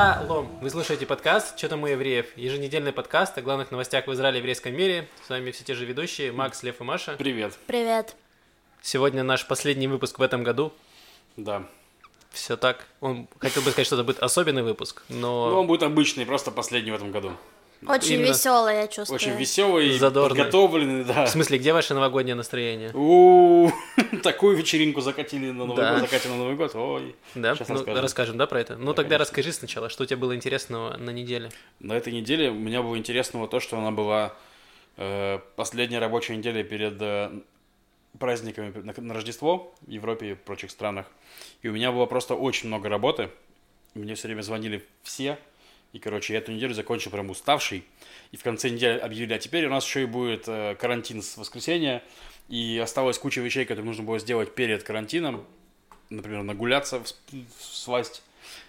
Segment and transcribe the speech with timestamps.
[0.00, 0.48] Шалом!
[0.62, 4.40] Вы слушаете подкаст «Что там у евреев?» Еженедельный подкаст о главных новостях в Израиле и
[4.40, 5.06] еврейском мире.
[5.26, 7.16] С вами все те же ведущие Макс, Лев и Маша.
[7.18, 7.52] Привет.
[7.66, 8.16] Привет.
[8.80, 10.72] Сегодня наш последний выпуск в этом году.
[11.36, 11.64] Да.
[12.30, 12.86] Все так.
[13.02, 15.50] Он хотел бы сказать, что это будет особенный выпуск, но...
[15.50, 17.32] Ну, он будет обычный, просто последний в этом году.
[17.86, 18.26] Очень Именно.
[18.28, 19.16] веселый, я чувствую.
[19.16, 20.36] Очень веселый, Задорный.
[20.36, 21.24] подготовленный, да.
[21.24, 22.90] В смысле, где ваше новогоднее настроение?
[22.94, 23.70] У
[24.22, 25.92] такую вечеринку закатили на Новый Да.
[25.94, 26.74] год, закатили на Новый год.
[26.74, 27.14] Ой.
[27.34, 27.54] Да?
[27.54, 28.02] Сейчас Ну, расскажем.
[28.02, 28.76] расскажем, да, про это?
[28.76, 29.18] Ну, Да, тогда конечно.
[29.20, 31.50] расскажи сначала, что у тебя было интересного на неделе.
[31.78, 34.34] На этой неделе у меня было интересного то, что она была
[34.98, 37.30] э, последняя рабочая неделя перед э,
[38.18, 41.06] праздниками на, на Рождество в Европе и прочих странах.
[41.62, 43.30] И у меня было просто очень много работы.
[43.94, 45.38] Мне все время звонили все.
[45.92, 47.84] И, короче, я эту неделю закончил прям уставший.
[48.32, 51.36] И в конце недели объявили, а теперь у нас еще и будет э, карантин с
[51.36, 52.02] воскресенья.
[52.48, 55.44] И осталась куча вещей, которые нужно было сделать перед карантином.
[56.10, 58.22] Например, нагуляться в, в сласть.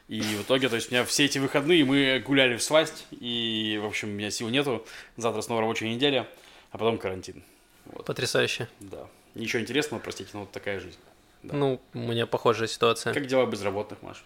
[0.07, 3.79] И в итоге, то есть у меня все эти выходные мы гуляли в сласть, и,
[3.81, 4.85] в общем, у меня сил нету.
[5.15, 6.27] Завтра снова рабочая неделя,
[6.71, 7.43] а потом карантин.
[7.85, 8.67] Вот, Потрясающе.
[8.79, 9.07] да.
[9.35, 10.97] Ничего интересного, простите, но вот такая жизнь.
[11.43, 11.55] Да.
[11.55, 13.13] Ну, у меня похожая ситуация.
[13.13, 14.23] Как дела безработных, Маш?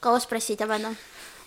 [0.00, 0.96] Кого спросить об этом?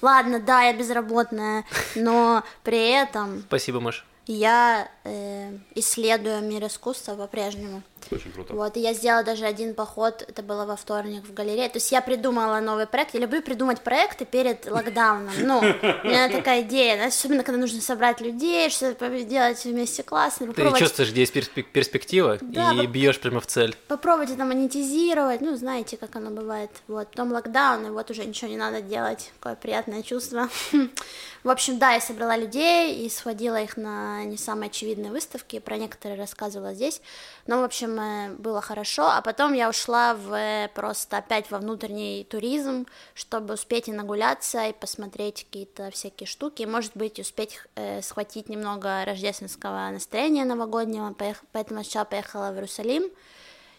[0.01, 1.65] Ладно, да, я безработная,
[1.95, 4.05] но при этом Спасибо, Маш.
[4.27, 7.81] Я э, исследую мир искусства по-прежнему.
[8.11, 8.53] Очень круто.
[8.53, 11.69] Вот, и я сделала даже один поход, это было во вторник в галерее.
[11.69, 13.13] То есть я придумала новый проект.
[13.13, 15.33] Я люблю придумать проекты перед локдауном.
[15.39, 15.63] Ну, у
[16.07, 20.51] меня такая идея, особенно когда нужно собрать людей, что-то делать вместе классно.
[20.53, 23.75] Ты чувствуешь, где есть перспек- перспектива, Да, и бьешь прямо в цель.
[23.87, 26.71] попробовать это монетизировать, ну, знаете, как оно бывает.
[26.87, 29.31] Вот, потом локдаун, и вот уже ничего не надо делать.
[29.39, 30.49] Какое приятное чувство.
[31.43, 35.77] В общем, да, я собрала людей и сводила их на не самые очевидные выставки, про
[35.77, 37.01] некоторые рассказывала здесь.
[37.47, 39.07] Но, в общем, э, было хорошо.
[39.07, 44.67] А потом я ушла в э, просто опять во внутренний туризм, чтобы успеть и нагуляться,
[44.67, 51.13] и посмотреть какие-то всякие штуки, может быть, успеть э, схватить немного рождественского настроения новогоднего.
[51.13, 53.03] Поех- Поэтому сначала поехала в Иерусалим,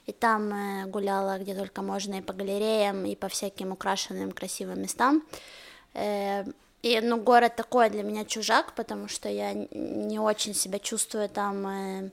[0.07, 4.83] и там э, гуляла где только можно, и по галереям, и по всяким украшенным красивым
[4.83, 5.23] местам.
[6.85, 11.67] И, ну, город такой для меня чужак, потому что я не очень себя чувствую там,
[11.67, 12.11] э,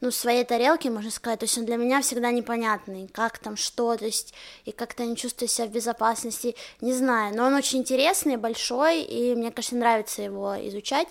[0.00, 1.38] ну, в своей тарелке, можно сказать.
[1.38, 4.34] То есть он для меня всегда непонятный, как там, что, то есть,
[4.64, 7.36] и как-то не чувствую себя в безопасности, не знаю.
[7.36, 11.06] Но он очень интересный, большой, и мне, конечно, нравится его изучать.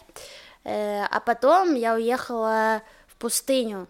[0.65, 3.87] Э, а потом я уехала в пустыню,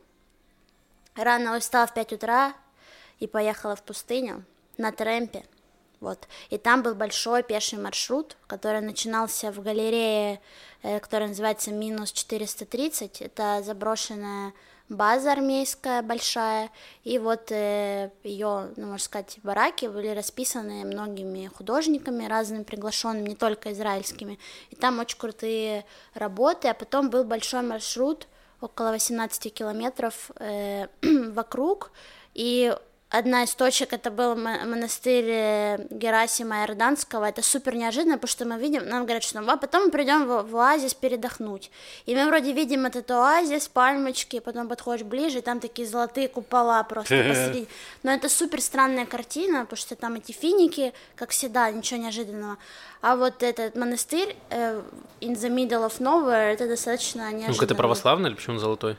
[1.15, 2.53] Рано встала в 5 утра
[3.19, 4.45] и поехала в пустыню
[4.77, 5.45] на тремпе.
[5.99, 6.27] Вот.
[6.49, 10.39] И там был большой пеший маршрут, который начинался в галерее,
[10.81, 13.21] э, которая называется минус 430.
[13.21, 14.53] Это заброшенная
[14.87, 16.71] база армейская большая.
[17.03, 23.71] И вот ее, ну, можно сказать, бараки были расписаны многими художниками, разными приглашенными, не только
[23.73, 24.39] израильскими.
[24.71, 26.69] И там очень крутые работы.
[26.69, 28.27] А потом был большой маршрут,
[28.61, 31.91] около 18 километров э, вокруг,
[32.33, 32.75] и
[33.09, 38.45] одна из точек это был мо- монастырь э, Герасима Иорданского, это супер неожиданно, потому что
[38.45, 41.71] мы видим, нам говорят, что ну, а потом мы придем в, в оазис передохнуть,
[42.05, 46.83] и мы вроде видим этот оазис, пальмочки, потом подходишь ближе, и там такие золотые купола
[46.83, 47.67] просто посреди,
[48.03, 52.57] но это супер странная картина, потому что там эти финики, как всегда, ничего неожиданного,
[53.01, 54.81] а вот этот монастырь э,
[55.21, 57.47] in the middle of nowhere, это достаточно неожиданно.
[57.47, 58.97] Ну, какой-то православный или почему он золотой?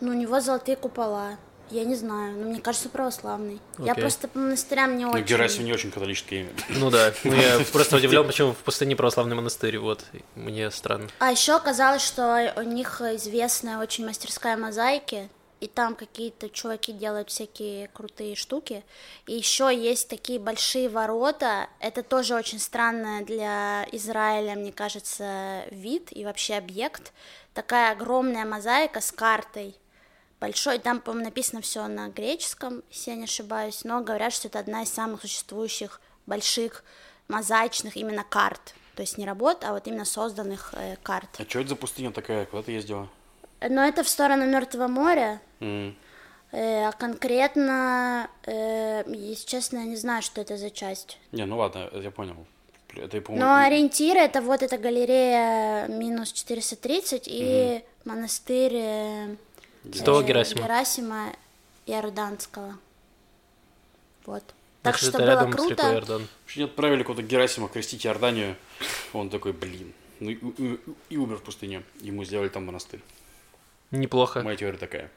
[0.00, 1.38] Ну, у него золотые купола.
[1.70, 3.60] Я не знаю, но мне кажется, православный.
[3.78, 4.02] Я Окей.
[4.02, 5.24] просто по монастырям не Ну, очень.
[5.24, 6.50] Герасим не очень католическое имя.
[6.68, 11.08] Ну да, ну я просто удивлен, почему в пустыне православный монастырь, вот, мне странно.
[11.18, 15.28] А еще оказалось, что у них известная очень мастерская мозаики,
[15.60, 18.84] и там какие-то чуваки делают всякие крутые штуки.
[19.26, 21.68] И еще есть такие большие ворота.
[21.80, 27.12] Это тоже очень странно для Израиля, мне кажется, вид и вообще объект.
[27.54, 29.74] Такая огромная мозаика с картой
[30.40, 34.58] большой, там, по-моему, написано все на греческом, если я не ошибаюсь, но говорят, что это
[34.58, 36.84] одна из самых существующих больших
[37.28, 38.74] мозаичных именно карт.
[38.94, 41.28] То есть не работ, а вот именно созданных э, карт.
[41.38, 42.46] А что это за пустыня такая?
[42.46, 43.08] Куда ты ездила?
[43.60, 45.96] Но это в сторону Мертвого моря, М,
[46.52, 51.18] э, а конкретно, э, если честно, я не знаю, что это за часть.
[51.32, 52.46] Не, ну ладно, я понял.
[52.96, 59.36] Это, по-моему, Но ориентиры это вот эта галерея минус 430 и монастырь
[59.92, 60.62] Святого э, Герасима.
[60.62, 61.32] Герасима
[61.86, 62.76] Иорданского.
[64.26, 64.44] Вот.
[64.82, 65.92] Так Значит, что это было рядом с рекой круто.
[65.94, 66.28] Иордан.
[66.42, 68.56] Вообще отправили какого-то Герасима крестить Иорданию.
[69.12, 69.92] Он такой, блин.
[70.20, 70.80] Ну и, и-
[71.10, 71.82] и умер в пустыне.
[72.00, 73.00] Ему сделали там монастырь.
[73.90, 74.42] Неплохо.
[74.42, 75.10] Моя теория такая.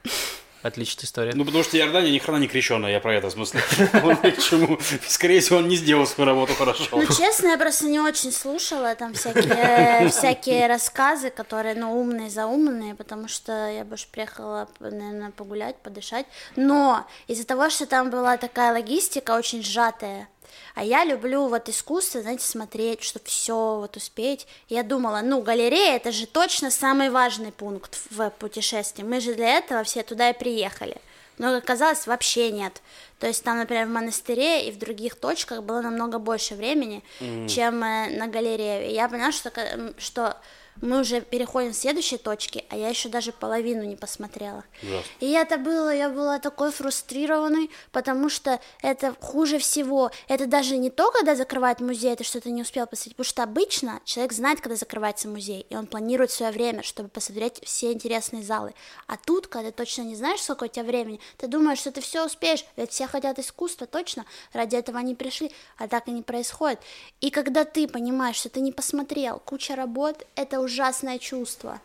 [0.64, 1.32] Отличная история.
[1.34, 3.62] Ну, потому что Иордания ни хрена не крещеная, я про это в смысле.
[4.04, 4.78] Он ни к чему.
[5.08, 6.84] Скорее всего, он не сделал свою работу хорошо.
[6.92, 12.46] Ну, честно, я просто не очень слушала там всякие, всякие рассказы, которые, ну, умные за
[12.46, 16.26] умные, потому что я больше приехала, наверное, погулять, подышать.
[16.56, 20.28] Но из-за того, что там была такая логистика очень сжатая,
[20.76, 24.48] а я люблю вот искусство, знаете, смотреть, чтобы все вот успеть.
[24.70, 29.04] Я думала, ну, галерея это же точно самый важный пункт в путешествии.
[29.04, 30.98] Мы же для этого все туда и приехали.
[31.38, 32.82] Но как оказалось, вообще нет.
[33.20, 37.48] То есть там, например, в монастыре и в других точках было намного больше времени, mm.
[37.48, 38.92] чем э, на галерее.
[38.92, 39.52] И я поняла, что,
[39.98, 40.38] что
[40.82, 44.64] мы уже переходим к следующей точке, а я еще даже половину не посмотрела.
[44.82, 45.04] Yes.
[45.20, 50.12] И это было, я была такой фрустрированной, потому что это хуже всего.
[50.28, 54.02] Это даже не то, когда закрывают музей, это что-то не успел посмотреть, потому что обычно
[54.06, 58.74] человек знает, когда закрывается музей, и он планирует свое время, чтобы посмотреть все интересные залы.
[59.08, 62.02] А тут, когда ты точно не знаешь, сколько у тебя времени, ты думаешь, что ты
[62.02, 66.22] все успеешь, ведь все хотят искусства, точно, ради этого они пришли, а так и не
[66.22, 66.80] происходит.
[67.20, 71.80] И когда ты понимаешь, что ты не посмотрел, куча работ, это ужасное чувство.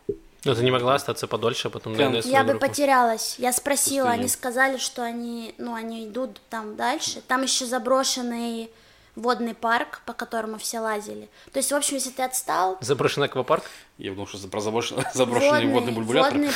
[0.45, 3.35] Ну, ты не могла остаться подольше, а потом Прям наверное, Я бы потерялась.
[3.39, 4.21] Я спросила, Пустыня.
[4.21, 7.21] они сказали, что они, ну, они идут там дальше.
[7.27, 8.71] Там еще заброшенный
[9.17, 11.29] водный парк, по которому все лазили.
[11.53, 13.65] То есть, в общем, если ты отстал, Заброшенный аквапарк?
[13.99, 16.33] Я думал, что про заброшенный, заброшенный водный бульбулятор.
[16.35, 16.51] водный-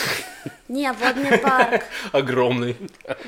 [0.69, 1.85] Не, водный парк.
[2.13, 2.77] Огромный.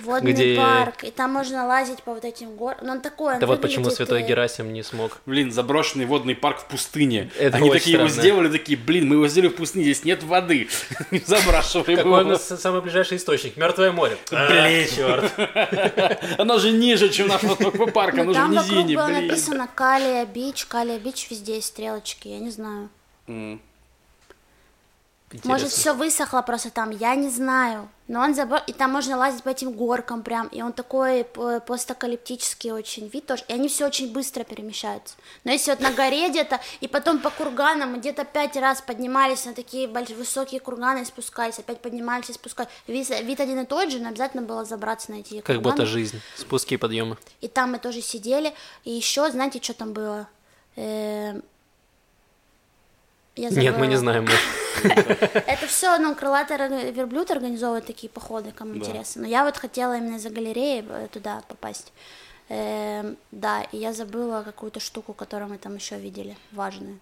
[0.02, 1.02] Водный Где- парк.
[1.04, 2.76] И там можно лазить по вот этим горам.
[2.82, 5.22] Но он такой, он Да вот почему Святой Герасим не смог.
[5.24, 7.30] Блин, заброшенный водный парк в пустыне.
[7.38, 8.22] Это Они такие его странно.
[8.22, 10.68] сделали, такие, блин, мы его сделали в пустыне, здесь нет воды.
[11.26, 12.30] Забрашиваем Какой у его.
[12.32, 13.56] нас самый ближайший источник?
[13.56, 14.18] Мертвое море.
[14.30, 14.86] Блин.
[14.94, 15.32] черт.
[16.38, 19.68] Оно же ниже, чем наш аквапарк, Ну, оно же в там вокруг низине, было написано
[19.74, 22.90] Калия Бич, Калия Бич, везде есть стрелочки, я не знаю.
[25.32, 25.40] М.
[25.44, 27.88] Может, все высохло просто там, я не знаю.
[28.08, 32.70] Но он забор, и там можно лазить по этим горкам прям, и он такой постакалиптический
[32.72, 35.14] очень вид тоже, и они все очень быстро перемещаются.
[35.44, 39.54] Но если вот на горе где-то, и потом по курганам, где-то пять раз поднимались на
[39.54, 42.70] такие большие, высокие курганы и спускались, опять поднимались и спускались.
[42.86, 45.62] Вид, вид один и тот же, но обязательно было забраться на эти Как курганы.
[45.62, 46.20] будто жизнь.
[46.36, 47.16] Спуски и подъемы.
[47.40, 48.52] И там мы тоже сидели.
[48.84, 50.28] И еще, знаете, что там было?
[50.76, 51.42] Эм,
[53.36, 54.24] Я Нет, мы не знаем.
[54.24, 54.61] Маш.
[54.82, 56.56] Это все, ну, крылатый
[56.92, 59.22] верблюд организовывает такие походы, кому интересно.
[59.22, 61.92] Но я вот хотела именно за галереей э, туда попасть.
[62.48, 66.98] Эм, да, и я забыла какую-то штуку, которую мы там еще видели, важную.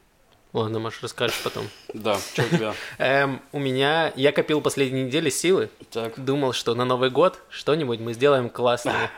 [0.52, 1.68] Ладно, Маш, расскажешь потом.
[1.94, 2.74] Да, что у тебя?
[2.98, 4.12] Эм, у меня...
[4.16, 5.70] Я копил последние недели силы.
[5.92, 6.18] Так.
[6.18, 9.10] Думал, что на Новый год что-нибудь мы сделаем классное.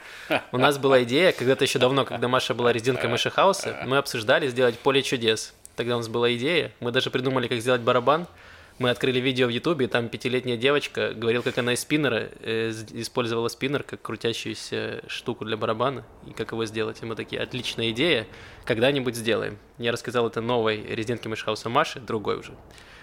[0.53, 4.49] У нас была идея, когда-то еще давно, когда Маша была резиденткой Мыши Хауса, мы обсуждали
[4.49, 5.55] сделать поле чудес.
[5.75, 6.71] Тогда у нас была идея.
[6.81, 8.27] Мы даже придумали, как сделать барабан.
[8.83, 12.73] Мы открыли видео в Ютубе, и там пятилетняя девочка говорила, как она из спиннера э,
[12.95, 17.01] использовала спиннер как крутящуюся штуку для барабана, и как его сделать.
[17.01, 18.27] И мы такие, отличная идея,
[18.65, 19.57] когда-нибудь сделаем.
[19.79, 22.55] Я рассказал это новой резидентке Мышхауса Маше, другой уже.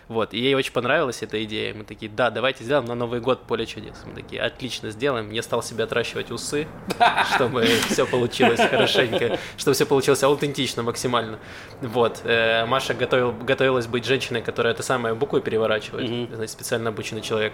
[0.10, 1.72] Вот, и ей очень понравилась эта идея.
[1.76, 3.96] Мы такие, да, давайте сделаем на Новый год поле чудес.
[4.08, 5.30] Мы такие, отлично, сделаем.
[5.30, 6.68] Я стал себе отращивать усы,
[7.36, 11.38] чтобы все получилось хорошенько, чтобы все получилось аутентично максимально.
[11.82, 17.22] Вот, э, Маша готовил, готовилась быть женщиной, которая это самое буквы переворачивает, значит, специально обученный
[17.22, 17.54] человек.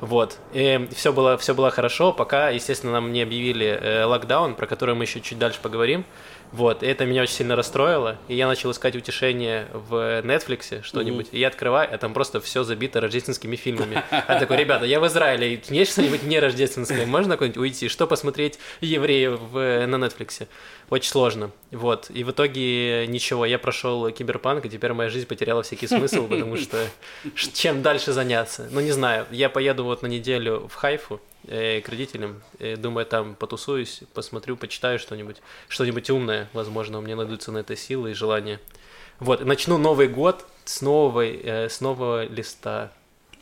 [0.00, 4.66] Вот, и все было, все было хорошо, пока, естественно, нам не объявили э, локдаун, про
[4.66, 6.04] который мы еще чуть дальше поговорим.
[6.52, 11.26] Вот, и это меня очень сильно расстроило, и я начал искать утешение в Netflix что-нибудь,
[11.32, 14.02] и я открываю, а там просто все забито рождественскими фильмами.
[14.10, 17.88] А такой, ребята, я в Израиле, есть что-нибудь не рождественское, можно куда-нибудь уйти?
[17.88, 20.46] Что посмотреть евреев в, на Netflix?
[20.90, 21.50] Очень сложно.
[21.70, 26.26] Вот, и в итоге ничего, я прошел киберпанк, и теперь моя жизнь потеряла всякий смысл,
[26.28, 26.86] потому что
[27.52, 28.68] чем дальше заняться?
[28.70, 32.42] Ну, не знаю, я поеду вот на неделю в Хайфу, э, к родителям.
[32.58, 35.36] Э, думаю, там потусуюсь, посмотрю, почитаю что-нибудь.
[35.68, 38.60] Что-нибудь умное, возможно, у меня найдутся на это силы и желания.
[39.20, 42.92] Вот, начну Новый год с, новой, э, с нового листа.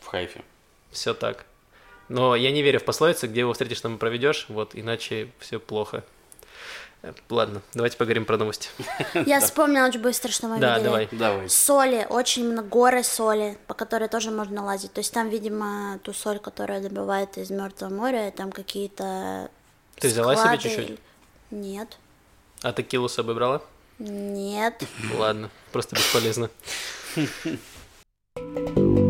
[0.00, 0.42] В хайфе.
[0.90, 1.46] Все так.
[2.08, 5.58] Но я не верю в пословицы, где его встретишь, там и проведешь, вот, иначе все
[5.58, 6.04] плохо.
[7.30, 8.68] Ладно, давайте поговорим про новости.
[9.26, 10.85] Я вспомнила очень быстро, что мы Да, видели.
[10.85, 11.09] давай.
[11.11, 11.49] Давай.
[11.49, 14.92] Соли, очень много горы соли, по которой тоже можно лазить.
[14.92, 19.50] То есть там, видимо, ту соль, которая добывают из Мертвого моря, там какие-то
[19.97, 20.99] Ты взяла себе чуть-чуть?
[21.50, 21.99] Нет,
[22.62, 23.62] А текилу с собой брала?
[23.99, 24.82] нет.
[25.16, 26.50] Ладно, просто бесполезно.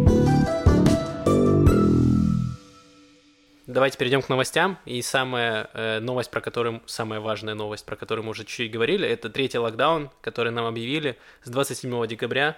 [3.66, 4.78] Давайте перейдем к новостям.
[4.86, 9.08] И самая э, новость, про которую, самая важная новость, про которую мы уже чуть-чуть говорили,
[9.08, 12.56] это третий локдаун, который нам объявили с 27 декабря.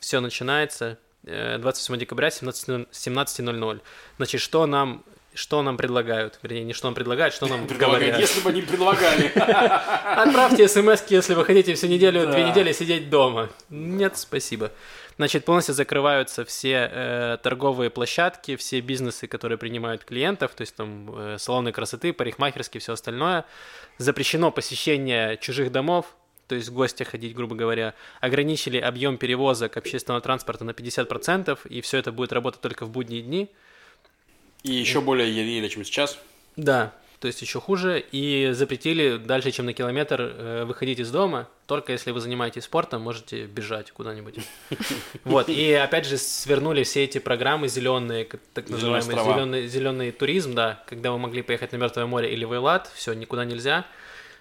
[0.00, 0.98] Все начинается.
[1.24, 2.88] э, 27 декабря 17.00.
[2.90, 3.80] 17.00.
[4.16, 6.38] Значит, что нам что нам предлагают.
[6.42, 8.18] Вернее, не что нам предлагают, что нам говорят.
[8.18, 9.30] если бы они предлагали.
[9.36, 13.48] Отправьте смс, если вы хотите всю неделю, две недели сидеть дома.
[13.68, 14.72] Нет, спасибо.
[15.16, 21.14] Значит, полностью закрываются все э, торговые площадки, все бизнесы, которые принимают клиентов, то есть там
[21.14, 23.44] э, салоны красоты, парикмахерские, все остальное.
[23.98, 26.06] Запрещено посещение чужих домов,
[26.46, 27.94] то есть в гости ходить, грубо говоря.
[28.20, 33.22] Ограничили объем перевозок общественного транспорта на 50%, и все это будет работать только в будние
[33.22, 33.48] дни.
[34.62, 36.18] И еще более еле-еле, чем сейчас.
[36.56, 41.48] Да, то есть еще хуже, и запретили дальше, чем на километр, э, выходить из дома,
[41.66, 44.36] только если вы занимаетесь спортом, можете бежать куда-нибудь.
[45.24, 51.12] Вот, и опять же свернули все эти программы зеленые, так называемый зеленый, туризм, да, когда
[51.12, 53.84] вы могли поехать на Мертвое море или в Эйлат, все, никуда нельзя.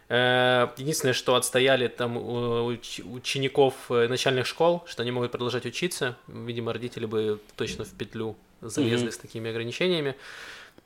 [0.07, 6.15] Э, Единственное, что отстояли там уч- учеников э, начальных школ, что они могут продолжать учиться.
[6.27, 9.11] Видимо, родители бы точно в петлю залезли Мгм.
[9.11, 10.15] с такими ограничениями.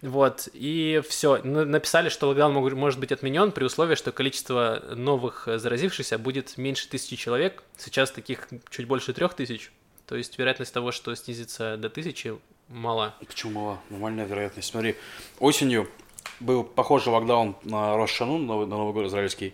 [0.03, 1.37] Вот, и все.
[1.43, 6.89] Написали, что локдаун может быть отменен при условии, что количество новых э, заразившихся будет меньше
[6.89, 7.63] тысячи человек.
[7.77, 9.71] Сейчас таких чуть больше трех тысяч.
[10.05, 13.15] То есть вероятность того, что снизится до тысячи, мала.
[13.25, 13.79] Почему мало?
[13.89, 14.67] Нормальная вероятность.
[14.67, 14.97] Смотри,
[15.39, 15.89] осенью
[16.41, 19.53] был похожий локдаун на Рошану, на Новый год израильский.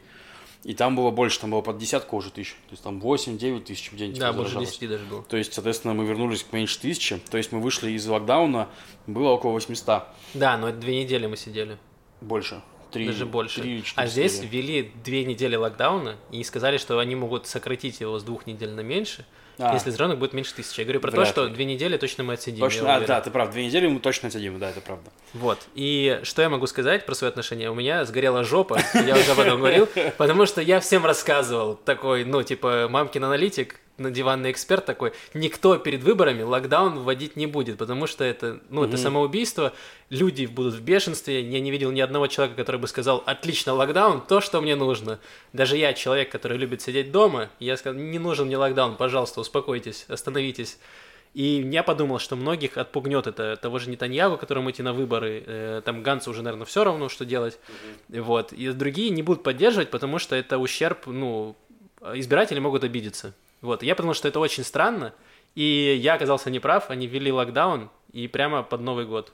[0.64, 2.52] И там было больше, там было под десятку уже тысяч.
[2.68, 4.14] То есть там 8-9 тысяч в день.
[4.14, 4.78] Да, типа, больше заражалось.
[4.78, 5.24] 10 даже было.
[5.24, 7.18] То есть, соответственно, мы вернулись к меньше тысячи.
[7.30, 8.68] То есть мы вышли из локдауна,
[9.08, 10.04] было около 800.
[10.34, 11.78] Да, но это две недели мы сидели.
[12.20, 12.62] Больше.
[12.92, 13.62] Три, даже больше.
[13.62, 18.24] три а здесь ввели две недели локдауна и сказали, что они могут сократить его с
[18.24, 19.26] двух недель на меньше,
[19.60, 19.74] А.
[19.74, 20.80] если зараженных будет меньше тысячи.
[20.80, 21.54] Я говорю про Вряд то, что ли.
[21.54, 22.60] две недели точно мы отсидим.
[22.60, 25.12] Точно, а, да, ты прав, две недели мы точно отсидим, да, это правда.
[25.34, 25.60] Вот.
[25.76, 27.70] И что я могу сказать про свои отношения?
[27.70, 29.88] У меня сгорела жопа, я уже об этом говорил,
[30.18, 35.78] потому что я всем рассказывал, такой, ну, типа, мамкин аналитик, на диванный эксперт такой, никто
[35.78, 39.74] перед выборами локдаун вводить не будет, потому что это, ну, это самоубийство,
[40.10, 44.22] люди будут в бешенстве, я не видел ни одного человека, который бы сказал, отлично, локдаун,
[44.22, 45.20] то, что мне нужно.
[45.54, 50.06] Даже я, человек, который любит сидеть дома, я сказал, не нужен мне локдаун, пожалуйста, успокойтесь,
[50.08, 50.78] остановитесь.
[51.34, 55.44] И я подумал, что многих отпугнет это того же Нетаньягу, которому идти на выборы.
[55.46, 57.60] э, там Гансу уже, наверное, все равно, что делать.
[58.10, 58.52] Вот.
[58.52, 61.56] И другие не будут поддерживать, потому что это ущерб, ну,
[62.14, 63.34] избиратели могут обидеться.
[63.62, 63.84] Вот.
[63.84, 65.14] Я подумал, что это очень странно.
[65.56, 69.34] И я оказался неправ, они ввели локдаун и прямо под Новый год.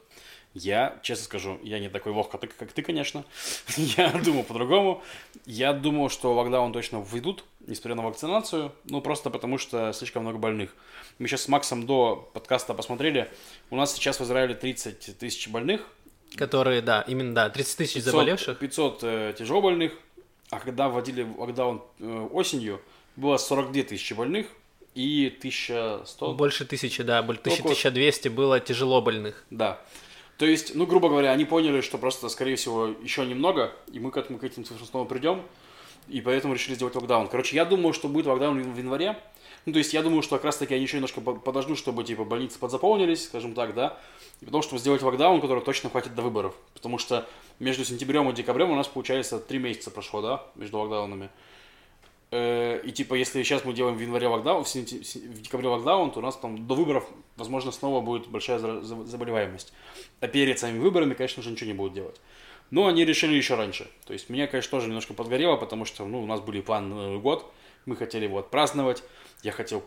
[0.53, 3.25] Я, честно скажу, я не такой лох, как ты, конечно.
[3.75, 5.03] Я думал по-другому.
[5.46, 10.38] Я думал, что локдаун точно введут, несмотря на вакцинацию, ну просто потому что слишком много
[10.38, 10.74] больных.
[11.20, 13.29] Мы сейчас с Максом до подкаста посмотрели.
[13.70, 15.82] У нас сейчас в Израиле 30 тысяч больных,
[16.38, 18.60] Которые, да, именно, да, 30 тысяч 500, заболевших.
[18.60, 19.94] 500 э, тяжело больных,
[20.50, 22.82] а когда вводили локдаун э, осенью,
[23.15, 24.48] было 42 тысячи больных
[24.93, 26.34] и 1100...
[26.34, 29.43] Больше тысячи, да, боль- тысячи- Около- 1200 было тяжело больных.
[29.50, 29.81] Да.
[30.38, 34.12] То есть, ну, грубо говоря, они поняли, что просто, скорее всего, еще немного, и мы
[34.12, 35.41] к этому, к этим цифрам снова придем,
[36.10, 37.27] и поэтому решили сделать локдаун.
[37.29, 39.17] Короче, я думаю, что будет локдаун в январе.
[39.65, 42.24] Ну, то есть, я думаю, что как раз-таки они еще немножко по- подождут, чтобы, типа,
[42.25, 43.98] больницы подзаполнились, скажем так, да,
[44.41, 46.53] и потом, чтобы сделать локдаун, который точно хватит до выборов.
[46.74, 47.25] Потому что
[47.60, 51.29] между сентябрем и декабрем у нас, получается, три месяца прошло, да, между локдаунами.
[52.32, 56.12] Э, И типа, если сейчас мы делаем в январе локдаун, в, сентя- в декабре локдаун,
[56.12, 57.05] то у нас там до выборов,
[57.38, 59.74] возможно, снова будет большая заболеваемость.
[60.22, 62.20] А перед самими выборами, конечно же, ничего не будут делать.
[62.72, 63.88] Но они решили еще раньше.
[64.05, 67.03] То есть меня, конечно, тоже немножко подгорело, потому что ну, у нас были планы на
[67.03, 67.51] Новый год.
[67.86, 69.03] Мы хотели его отпраздновать.
[69.44, 69.84] Я хотел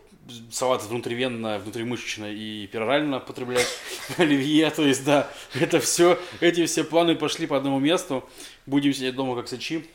[0.51, 3.67] салат внутривенно, внутримышечно и перорально потреблять
[4.17, 4.69] оливье.
[4.69, 8.23] То есть, да, это все, эти все планы пошли по одному месту.
[8.69, 9.85] Будем сидеть дома как сычи.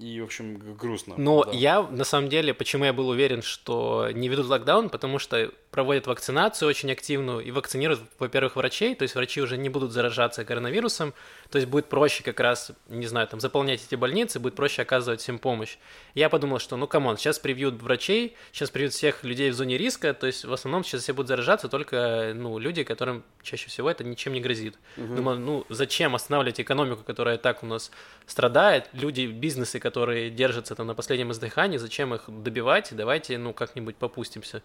[0.00, 1.14] И, в общем, грустно.
[1.16, 1.52] Но да.
[1.52, 6.06] я, на самом деле, почему я был уверен, что не ведут локдаун, потому что проводят
[6.06, 11.14] вакцинацию очень активную и вакцинируют, во-первых, врачей, то есть врачи уже не будут заражаться коронавирусом,
[11.50, 15.20] то есть будет проще как раз, не знаю, там, заполнять эти больницы, будет проще оказывать
[15.20, 15.78] всем помощь.
[16.14, 19.78] Я подумал, что, ну, come on, сейчас привьют врачей, сейчас привьют всех людей в зоне
[19.78, 23.88] риска, то есть в основном сейчас все будут заражаться только, ну, люди, которым чаще всего
[23.88, 24.76] это ничем не грозит.
[24.96, 27.90] Думаю, ну, зачем останавливать экономику, которая так у нас
[28.26, 33.96] страдает, люди, бизнесы, которые держатся там на последнем издыхании, зачем их добивать, давайте, ну, как-нибудь
[33.96, 34.62] попустимся.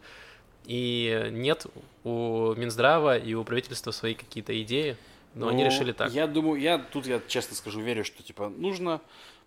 [0.65, 1.65] И нет
[2.03, 4.97] у Минздрава и у правительства свои какие-то идеи,
[5.33, 6.11] но они Ну, решили так.
[6.11, 8.99] Я думаю, я тут, я честно скажу, верю, что типа нужно,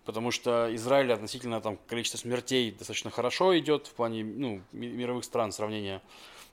[0.05, 5.23] потому что Израиль относительно там количества смертей достаточно хорошо идет в плане ну, ми- мировых
[5.23, 6.01] стран сравнения.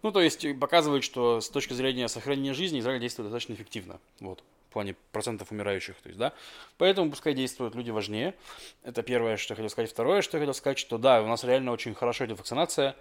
[0.02, 3.98] Ну, то есть показывает, что с точки зрения сохранения жизни Израиль действует достаточно эффективно.
[4.20, 6.32] Вот в плане процентов умирающих, то есть, да.
[6.76, 8.34] Поэтому пускай действуют люди важнее.
[8.82, 9.90] Это первое, что я хотел сказать.
[9.90, 12.94] Второе, что я хотел сказать, что да, у нас реально очень хорошо идет вакцинация.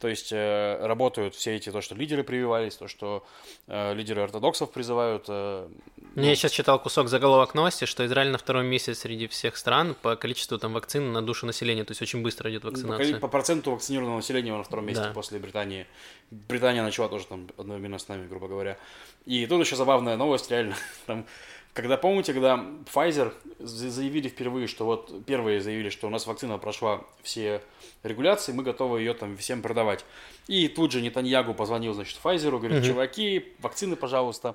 [0.00, 3.24] То есть э, работают все эти, то, что лидеры прививались, то, что
[3.68, 5.26] э, лидеры ортодоксов призывают.
[5.28, 5.68] Э,
[6.16, 9.94] ну, я сейчас читал кусок заголовок новости, что Израиль на втором месте среди всех стран
[9.94, 13.14] по количеству там вакцин на душу населения, то есть очень быстро идет вакцинация.
[13.14, 15.12] По, по проценту вакцинированного населения на втором месте да.
[15.12, 15.86] после Британии.
[16.32, 18.78] Британия начала тоже там одновременно с нами, грубо говоря.
[19.24, 20.74] И тут еще забавная новость, реально.
[21.06, 21.26] Там
[21.74, 22.62] когда, помните, когда
[22.92, 27.62] Pfizer заявили впервые, что вот первые заявили, что у нас вакцина прошла все
[28.02, 30.04] регуляции, мы готовы ее там всем продавать.
[30.48, 32.86] И тут же Нетаньягу позвонил, значит, Pfizer, говорит, угу.
[32.86, 34.54] чуваки, вакцины, пожалуйста.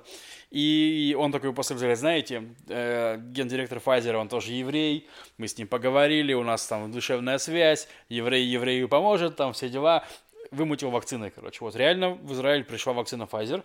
[0.52, 5.08] И он такой после говорит, знаете, э, гендиректор Pfizer, он тоже еврей,
[5.38, 10.04] мы с ним поговорили, у нас там душевная связь, еврей еврею поможет, там все дела.
[10.50, 11.58] Вымутил вакцины, короче.
[11.60, 13.64] Вот реально в Израиль пришла вакцина Pfizer,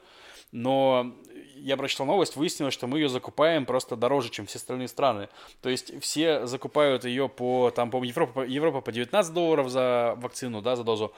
[0.52, 1.16] но
[1.56, 5.30] я прочитал новость, выяснилось, что мы ее закупаем просто дороже, чем все остальные страны.
[5.62, 10.62] То есть все закупают ее по, там, по Европа, Европа по 19 долларов за вакцину,
[10.62, 11.14] да, за дозу.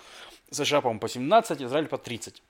[0.51, 2.41] США, по-моему, по 17, Израиль по 30.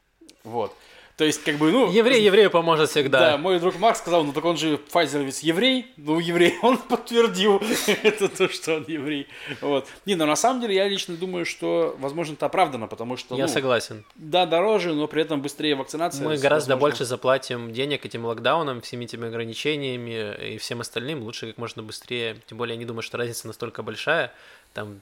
[0.44, 0.76] Вот.
[1.18, 1.90] То есть, как бы, ну...
[1.92, 3.20] Еврей еврею поможет всегда.
[3.20, 5.94] Да, мой друг Макс сказал, ну так он же Pfizer еврей.
[5.96, 7.62] Ну, еврей, он подтвердил
[8.04, 9.28] это то, что он еврей.
[9.62, 9.88] Вот.
[10.06, 13.36] Не, но на самом деле я лично думаю, что, возможно, это оправдано, потому что...
[13.38, 14.04] Я ну, согласен.
[14.16, 16.26] Да, дороже, но при этом быстрее вакцинация.
[16.26, 16.78] Мы гораздо возможно...
[16.78, 21.24] больше заплатим денег этим локдаунам, всеми этими ограничениями и всем остальным.
[21.24, 22.38] Лучше как можно быстрее.
[22.48, 24.34] Тем более, я не думаю, что разница настолько большая.
[24.74, 25.00] Там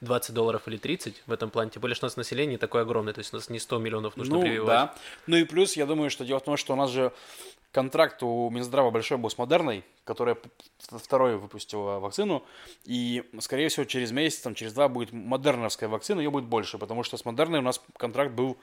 [0.00, 3.12] 20 долларов или 30 в этом плане, тем более, что у нас население такое огромное,
[3.12, 4.66] то есть у нас не 100 миллионов нужно ну, прививать.
[4.66, 4.94] да.
[5.26, 7.12] Ну и плюс, я думаю, что дело в том, что у нас же
[7.72, 10.36] контракт у Минздрава большой был с Модерной, которая
[10.78, 12.44] второй выпустила вакцину,
[12.84, 17.02] и, скорее всего, через месяц, там, через два будет модерновская вакцина, ее будет больше, потому
[17.02, 18.56] что с Модерной у нас контракт был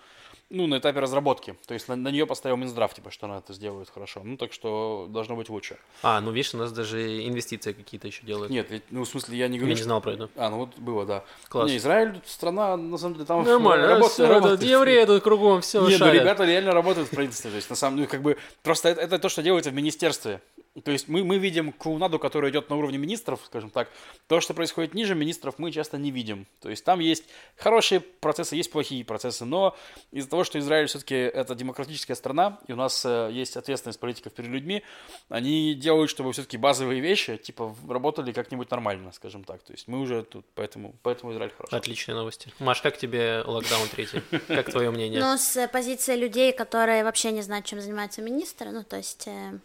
[0.49, 1.55] ну, на этапе разработки.
[1.65, 4.21] То есть на, на нее поставил Минздрав, типа, что она это сделает хорошо.
[4.23, 5.77] Ну, так что должно быть лучше.
[6.03, 8.49] А, ну, видишь, у нас даже инвестиции какие-то еще делают.
[8.49, 9.73] Нет, ну, в смысле, я не говорю...
[9.73, 10.29] Я не знал про это.
[10.35, 11.23] А, ну, вот было, да.
[11.49, 11.69] Класс.
[11.69, 13.43] Не, Израиль, страна, на самом деле, там...
[13.43, 14.63] Нормально, работает, все, работает.
[14.63, 17.49] евреи тут кругом, все Нет, ну, ребята реально работают в правительстве.
[17.49, 20.41] То есть, на самом деле, как бы, просто это, это то, что делается в министерстве.
[20.83, 23.89] То есть мы, мы видим клоунаду, которая идет на уровне министров, скажем так.
[24.27, 26.45] То, что происходит ниже министров, мы часто не видим.
[26.61, 29.45] То есть там есть хорошие процессы, есть плохие процессы.
[29.45, 29.75] Но
[30.11, 34.33] из-за того, что Израиль все-таки это демократическая страна, и у нас э, есть ответственность политиков
[34.33, 34.83] перед людьми,
[35.29, 39.63] они делают, чтобы все-таки базовые вещи, типа, работали как-нибудь нормально, скажем так.
[39.63, 41.75] То есть мы уже тут, поэтому, поэтому Израиль хорошо.
[41.75, 42.51] Отличные новости.
[42.59, 44.21] Маш, как тебе локдаун третий?
[44.47, 45.19] Как твое мнение?
[45.19, 49.59] Ну, с позиции людей, которые вообще не знают, чем занимаются министры, ну, то есть э,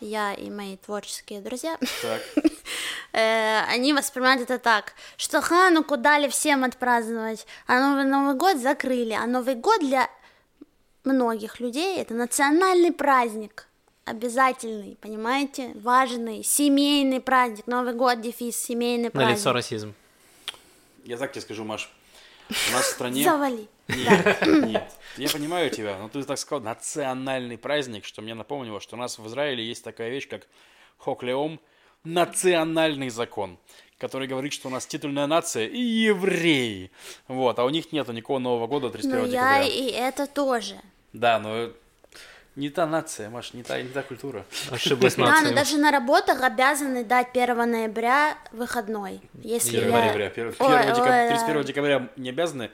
[0.00, 1.78] я и мои творческие друзья,
[3.12, 9.12] э, они воспринимают это так, что Хануку дали всем отпраздновать, а Новый, Новый год закрыли,
[9.12, 10.10] а Новый год для
[11.04, 13.68] многих людей это национальный праздник,
[14.04, 19.36] обязательный, понимаете, важный, семейный праздник, Новый год, дефис, семейный праздник.
[19.36, 19.94] На лицо расизм.
[21.04, 21.90] Я так тебе скажу, Маш,
[22.50, 23.24] у нас в стране...
[23.24, 23.68] Завали.
[23.88, 28.96] Нет, нет, я понимаю тебя, но ты так сказал, национальный праздник, что мне напомнило, что
[28.96, 30.46] у нас в Израиле есть такая вещь, как
[30.98, 31.60] Хоклеом,
[32.04, 33.58] национальный закон,
[33.98, 36.90] который говорит, что у нас титульная нация и евреи.
[37.28, 39.56] Вот, а у них нету никакого Нового года 31 ну, декабря.
[39.58, 40.76] я и это тоже.
[41.12, 41.70] Да, но
[42.56, 44.44] не та нация, Маш, не та, не та культура.
[44.70, 45.42] Ошиблась нация.
[45.42, 49.20] Да, но даже на работах обязаны дать 1 ноября выходной.
[49.42, 49.98] Если 1 я...
[49.98, 52.70] ноября, 1, 1 ой, декабря, ой, 31 декабря не обязаны.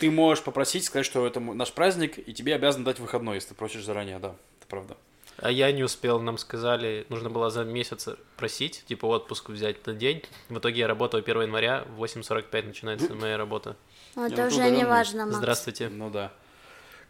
[0.00, 3.54] Ты можешь попросить, сказать, что это наш праздник, и тебе обязаны дать выходной, если ты
[3.54, 4.96] просишь заранее, да, это правда.
[5.36, 8.08] А я не успел, нам сказали, нужно было за месяц
[8.38, 10.22] просить, типа отпуск взять на день.
[10.48, 13.76] В итоге я работаю 1 января, в 8.45 начинается моя работа.
[14.16, 15.36] Ну, это уже не важно, Макс.
[15.36, 15.90] Здравствуйте.
[15.90, 16.32] Ну да.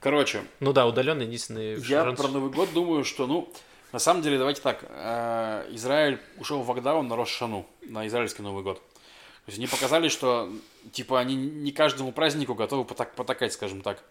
[0.00, 0.42] Короче.
[0.58, 2.18] Ну да, удаленный единственный Я шанс.
[2.20, 3.52] про Новый год думаю, что, ну,
[3.92, 4.84] на самом деле, давайте так.
[4.88, 8.82] Э, Израиль ушел в локдаун на Рошану, на израильский Новый год.
[9.46, 10.50] То есть они показали, что,
[10.92, 14.02] типа, они не каждому празднику готовы потак, потакать, скажем так.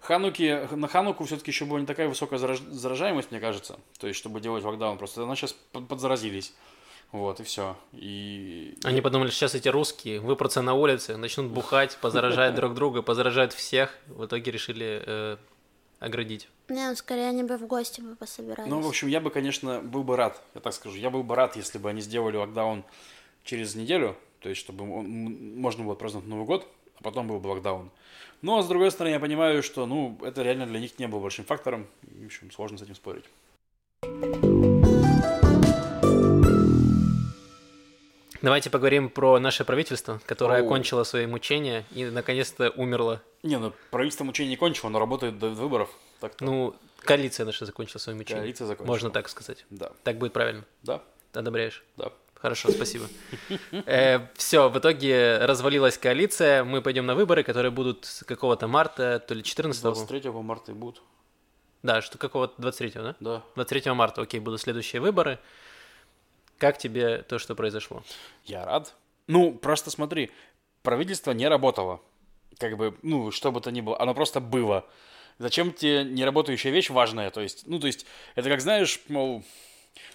[0.00, 3.78] Хануки, на Хануку все-таки еще была не такая высокая заражаемость, мне кажется.
[3.98, 6.54] То есть, чтобы делать локдаун, просто она сейчас подзаразились.
[7.12, 7.76] Вот, и все.
[7.92, 8.78] И...
[8.84, 13.98] Они подумали, сейчас эти русские выпрутся на улице, начнут бухать, позаражать друг друга, позаражают всех.
[14.06, 15.36] В итоге решили э,
[15.98, 16.48] оградить.
[16.68, 18.70] Не, ну скорее они бы в гости бы пособирались.
[18.70, 21.34] Ну, в общем, я бы, конечно, был бы рад, я так скажу, я был бы
[21.34, 22.84] рад, если бы они сделали локдаун
[23.42, 26.66] через неделю, то есть, чтобы можно было праздновать Новый год,
[26.98, 27.90] а потом был бы локдаун.
[28.42, 31.44] Но, с другой стороны, я понимаю, что, ну, это реально для них не было большим
[31.44, 33.24] фактором, и, в общем, сложно с этим спорить.
[38.42, 40.64] Давайте поговорим про наше правительство, которое О.
[40.64, 43.20] окончило свои мучения и наконец-то умерло.
[43.42, 45.90] Не, ну правительство мучений не кончило, оно работает до выборов.
[46.20, 46.40] Так.
[46.40, 48.40] Ну, коалиция наша закончила свои мучения.
[48.40, 48.94] Коалиция закончила.
[48.94, 49.66] Можно так сказать.
[49.68, 49.92] Да.
[50.04, 50.64] Так будет правильно?
[50.82, 51.02] Да.
[51.34, 51.84] Одобряешь?
[51.98, 52.12] Да.
[52.40, 53.06] Хорошо, спасибо.
[53.86, 59.22] Э, все, в итоге развалилась коалиция, мы пойдем на выборы, которые будут с какого-то марта,
[59.26, 61.02] то ли 14 23 марта и будут.
[61.82, 63.16] Да, что какого-то 23 да?
[63.20, 63.42] Да.
[63.56, 65.38] 23 марта, окей, будут следующие выборы.
[66.58, 68.02] Как тебе то, что произошло?
[68.44, 68.94] Я рад.
[69.26, 70.30] Ну, просто смотри,
[70.82, 72.00] правительство не работало.
[72.58, 74.86] Как бы, ну, что бы то ни было, оно просто было.
[75.38, 77.30] Зачем тебе неработающая вещь важная?
[77.30, 79.42] То есть, ну, то есть, это как, знаешь, мол,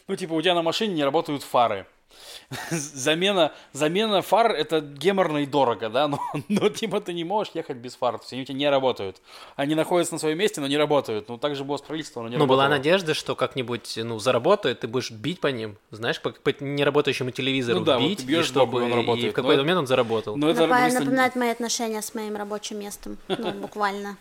[0.08, 1.88] ну, типа, у тебя на машине не работают фары.
[2.72, 7.78] замена, замена фар это геморно и дорого, да, но, но типа ты не можешь ехать
[7.78, 9.22] без фар, то есть они у тебя не работают.
[9.56, 11.30] Они находятся на своем месте, но не работают.
[11.30, 12.58] Ну, так же было с правительством, но не Ну, работало.
[12.68, 17.32] была надежда, что как-нибудь, ну, заработает, ты будешь бить по ним, знаешь, по, по неработающему
[17.32, 19.28] телевизору Ну да, вот бить, ты бьешь и чтобы он работает.
[19.28, 20.36] и в какой-то момент он заработал.
[20.36, 23.18] Но это напоминает мои отношения с моим рабочим местом.
[23.28, 24.18] Ну, буквально.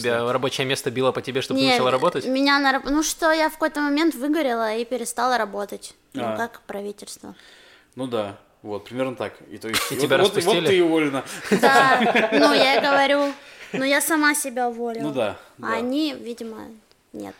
[0.00, 2.24] Тебя рабочее место било по тебе, чтобы ты Не, начала работать?
[2.26, 5.94] Меня на Ну что, я в какой-то момент выгорела и перестала работать.
[6.14, 6.36] Ну, А.
[6.36, 7.34] как правительство.
[7.94, 9.34] Ну да, вот, примерно так.
[9.50, 10.60] И, то есть, И вот, тебя вот, распустили?
[10.60, 11.24] вот ты уволена.
[11.60, 13.32] Да, ну я и говорю.
[13.72, 15.02] Ну я сама себя уволила.
[15.04, 16.58] Ну да, А они, видимо,
[17.12, 17.34] нет.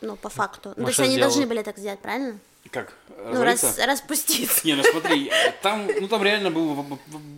[0.00, 0.72] Ну, по факту.
[0.76, 2.38] Ну, то есть они должны были так сделать, правильно?
[2.70, 2.92] Как?
[3.08, 3.86] Ну, раз, развалиться?
[3.86, 4.66] распуститься.
[4.66, 5.30] Не, ну смотри,
[5.62, 6.74] там, ну там реально был,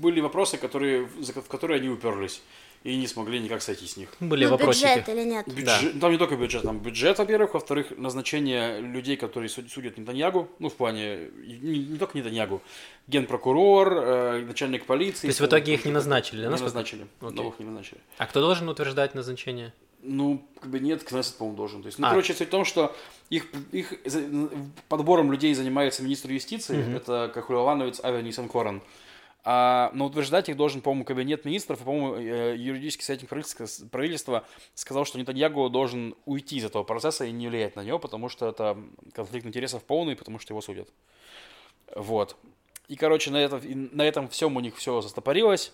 [0.00, 2.42] были вопросы, которые, за- в которые они уперлись.
[2.84, 4.08] И не смогли никак сойти с них.
[4.18, 4.86] Были ну, вопросики.
[4.86, 5.46] бюджет или нет?
[5.46, 9.98] Бюджет, ну, Там не только бюджет, там бюджет, во-первых, во-вторых, назначение людей, которые суд- судят
[9.98, 12.60] Нетаньягу, ну, в плане, не, не только Нетаньягу,
[13.06, 15.22] генпрокурор, э, начальник полиции.
[15.22, 17.36] То есть в итоге их не назначили, да, Не насколько- назначили, Окей.
[17.36, 18.00] новых не назначили.
[18.18, 19.72] А кто должен утверждать назначение?
[20.02, 21.82] Ну, как бы нет, Кнессет, по-моему, должен.
[21.82, 22.10] То есть, ну, А.
[22.10, 22.92] короче, суть в том, что
[23.30, 23.94] их, их
[24.88, 28.82] подбором людей занимается министр юстиции, это Кахулевановец Авиа Нисанкоран.
[29.44, 34.46] А, но утверждать их должен, по-моему, кабинет министров, и, по-моему, э, юридический советник правительства, правительства
[34.74, 38.48] сказал, что Нетаньягу должен уйти из этого процесса и не влиять на него, потому что
[38.48, 38.78] это
[39.12, 40.88] конфликт интересов полный, потому что его судят.
[41.96, 42.36] Вот.
[42.86, 45.72] И, короче, на, это, на этом всем у них все застопорилось.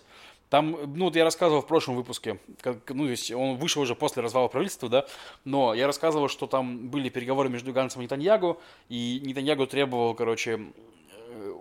[0.49, 3.93] Там, ну, вот я рассказывал в прошлом выпуске, как, ну, то есть он вышел уже
[3.93, 5.05] после развала правительства, да,
[5.45, 10.71] но я рассказывал, что там были переговоры между Гансом и Нетаньягу, и Нетаньягу требовал, короче,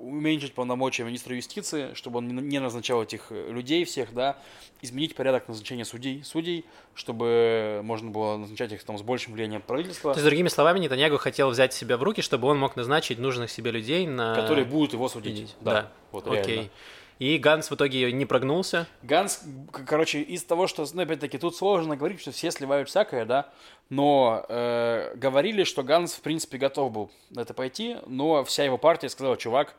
[0.09, 4.37] уменьшить полномочия министра юстиции, чтобы он не- назначал этих э, людей всех, да,
[4.83, 10.13] изменить порядок назначения судей, судей, чтобы можно было назначать их там с большим влиянием правительства,
[10.13, 13.51] То есть, другими словами, Нетаньягу хотел взять себя в руки, чтобы он мог назначить нужных
[13.51, 14.35] себе людей на...
[14.35, 15.55] которые будут его судить.
[15.61, 16.45] Да, Да, вот окей.
[16.55, 16.71] реально.
[17.19, 18.87] И Ганс в итоге не прогнулся.
[19.03, 19.43] Ганс,
[19.73, 23.51] короче, из того, что, ну, опять-таки, тут сложно говорить, что все сливают всякое, да,
[23.91, 28.79] но э, говорили, что Ганс, в принципе, готов был на это пойти, но вся его
[28.79, 29.75] партия сказала, чувак,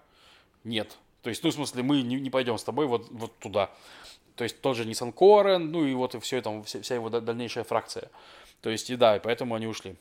[0.64, 0.98] нет.
[1.22, 3.70] То есть, ну, в смысле, мы не, не пойдем с тобой вот, вот туда.
[4.36, 7.10] То есть, тот же Ниссан Корен, ну, и вот и все это, вся, вся его
[7.10, 8.10] да- дальнейшая фракция.
[8.62, 9.96] То есть, и да, и поэтому они ушли.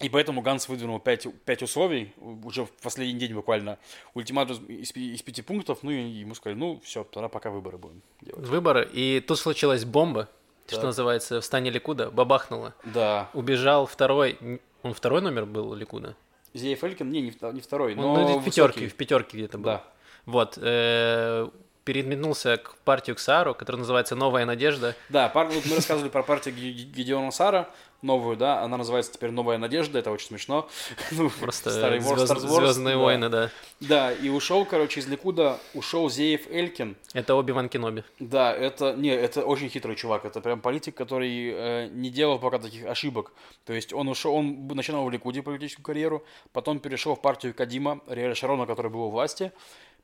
[0.00, 3.78] И поэтому Ганс выдвинул пять, пять условий, уже в последний день буквально,
[4.14, 8.02] ультиматум из, из пяти пунктов, ну и ему сказали, ну все, тогда пока выборы будем
[8.20, 8.46] делать.
[8.48, 8.88] Выборы.
[8.92, 10.28] И тут случилась бомба,
[10.66, 10.84] что Так.
[10.86, 12.74] называется, в стане Ликуда, бабахнуло.
[12.84, 14.38] Да, Убежал второй...
[14.82, 16.16] Он второй номер был Ликуда?
[16.54, 19.64] Зеев Элькин, не, не, не второй, Он, но ну, в пятерке, в пятерке где-то был.
[19.64, 19.84] Да.
[20.26, 20.58] Вот.
[20.60, 21.48] э,
[21.84, 24.94] переметнулся к партию Ксару, которая называется «Новая надежда».
[25.08, 27.70] Да, пар- вот мы рассказывали про партию Гедеона Сара,
[28.02, 30.68] новую, да, она называется теперь «Новая надежда», это очень смешно.
[31.12, 33.00] Ну, Просто старый звезд- Stars Wars, Звездные да.
[33.02, 33.50] войны, да.
[33.80, 36.96] Да, и ушел, короче, из Ликуда, ушел Зеев Элькин.
[37.14, 38.04] Это Оби-Ван Кеноби.
[38.18, 42.58] Да, это, не, это очень хитрый чувак, это прям политик, который э, не делал пока
[42.58, 43.32] таких ошибок.
[43.64, 48.00] То есть он ушел, он начинал в Ликуде политическую карьеру, потом перешел в партию Кадима,
[48.08, 49.52] Риэля Шарона, который был у власти,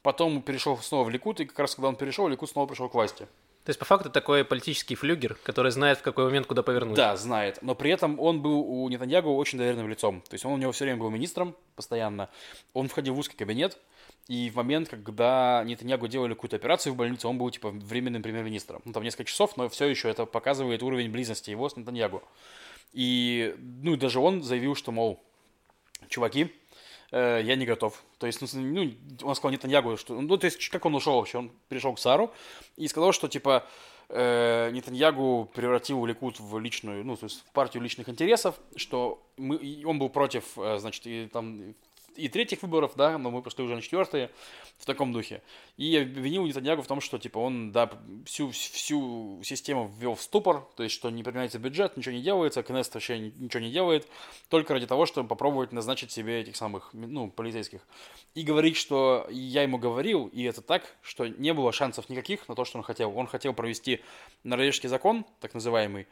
[0.03, 2.95] потом перешел снова в Ликуд, и как раз когда он перешел, Ликуд снова пришел к
[2.95, 3.27] власти.
[3.69, 6.97] То есть, по факту, такой политический флюгер, который знает, в какой момент куда повернуть.
[6.97, 7.59] Да, знает.
[7.61, 10.23] Но при этом он был у Нетаньягу очень доверенным лицом.
[10.23, 12.31] То есть он у него все время был министром постоянно.
[12.73, 13.77] Он входил в узкий кабинет.
[14.27, 18.81] И в момент, когда Нетаньягу делали какую-то операцию в больнице, он был типа временным премьер-министром.
[18.87, 22.23] Ну, там несколько часов, но все еще это показывает уровень близости его с Нетаньягу.
[22.95, 25.23] И, ну, даже он заявил, что, мол,
[26.09, 26.55] чуваки,
[27.11, 28.03] э, я не готов.
[28.18, 30.21] То есть, ну, ну, он сказал Нетаньягу, что...
[30.21, 31.38] Ну, то есть, как он ушел вообще?
[31.38, 32.33] Он перешел к Сару
[32.77, 33.66] и сказал, что, типа,
[34.09, 39.83] э, Нетаньягу превратил Ликут в личную, ну, то есть, в партию личных интересов, что мы,
[39.85, 41.75] он был против, э, значит, и там
[42.19, 44.31] и третьих выборов, да, но мы пошли уже на четвертые
[44.77, 45.43] в таком духе.
[45.77, 47.91] И обвинил Нетаньягу в том, что, типа, он, да,
[48.27, 52.63] всю, всю систему ввел в ступор, то есть, что не применяется бюджет, ничего не делается,
[52.63, 54.09] КНС вообще ни- ничего не делает,
[54.49, 57.87] только ради того, чтобы попробовать назначить себе этих самых, ну, полицейских.
[58.35, 62.55] И говорить, что я ему говорил, и это так, что не было шансов никаких на
[62.55, 63.17] то, что он хотел.
[63.17, 64.01] Он хотел провести
[64.43, 66.07] норвежский закон, так называемый,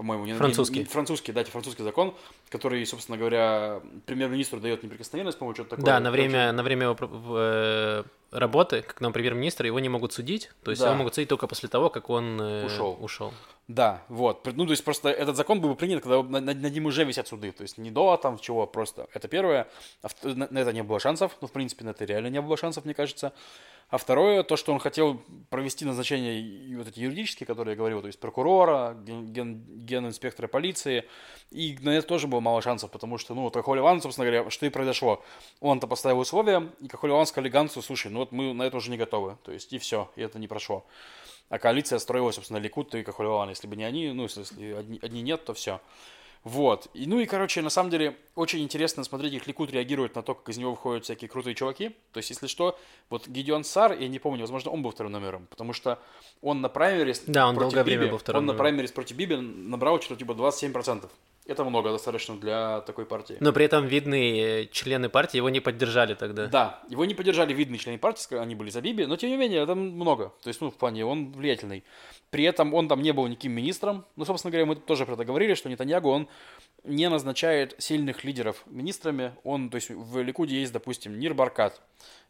[0.00, 0.76] по-моему, не, Французский.
[0.76, 2.14] не- не- французский, да, французский закон,
[2.48, 5.84] который, собственно говоря, премьер-министру дает неприкосновенность, по-моему, что-то такое.
[5.84, 6.96] Да, на время, на время его
[7.36, 10.50] э, работы, как нам премьер-министр, его не могут судить.
[10.64, 10.88] То есть Да.
[10.88, 12.96] его могут судить только после того, как он э, Ушел.
[12.98, 13.34] ушел.
[13.68, 14.46] Да, вот.
[14.56, 17.28] Ну, то есть просто этот закон был бы принят, когда над, над ним уже висят
[17.28, 17.52] суды.
[17.52, 19.06] То есть не до там чего, просто.
[19.12, 19.68] Это первое.
[20.02, 21.36] А на это не было шансов.
[21.42, 23.32] Ну, в принципе, на это реально не было шансов, мне кажется.
[23.90, 28.06] А второе, то, что он хотел провести назначение вот эти юридические, которые я говорил, то
[28.06, 31.04] есть прокурора, ген, ген- генинспектора полиции,
[31.50, 34.48] и на это тоже было мало шансов, потому что, ну, вот Кахоль Иван, собственно говоря,
[34.50, 35.24] что и произошло.
[35.58, 38.92] Он-то поставил условия, и Кахоль Иван сказал Ганцу, слушай, ну вот мы на это уже
[38.92, 40.86] не готовы, то есть и все, и это не прошло.
[41.48, 43.26] А коалиция строилась, собственно, Ликут и Кахоль.
[43.48, 45.80] Если бы не они, ну, если одни, одни нет, то все.
[46.42, 46.88] Вот.
[46.94, 50.34] И, ну и, короче, на самом деле, очень интересно смотреть, как Ликут реагирует на то,
[50.34, 51.90] как из него выходят всякие крутые чуваки.
[52.12, 52.78] То есть, если что,
[53.10, 55.98] вот Гидеон Сар, я не помню, возможно, он был вторым номером, потому что
[56.40, 58.58] он на праймерис Да, он против долгое время Биби, был вторым Он на номером.
[58.62, 61.10] праймерис против Биби набрал что-то типа 27%.
[61.50, 63.36] Это много достаточно для такой партии.
[63.40, 66.46] Но при этом видные члены партии его не поддержали тогда.
[66.46, 69.64] Да, его не поддержали видные члены партии, они были за Биби, но тем не менее,
[69.64, 70.32] это много.
[70.42, 71.82] То есть, ну, в плане, он влиятельный.
[72.30, 74.04] При этом он там не был никаким министром.
[74.14, 76.28] Ну, собственно говоря, мы тоже про это говорили, что Нетаньягу, он
[76.84, 79.32] не назначает сильных лидеров министрами.
[79.42, 81.80] Он, то есть, в Ликуде есть, допустим, Нир Баркат,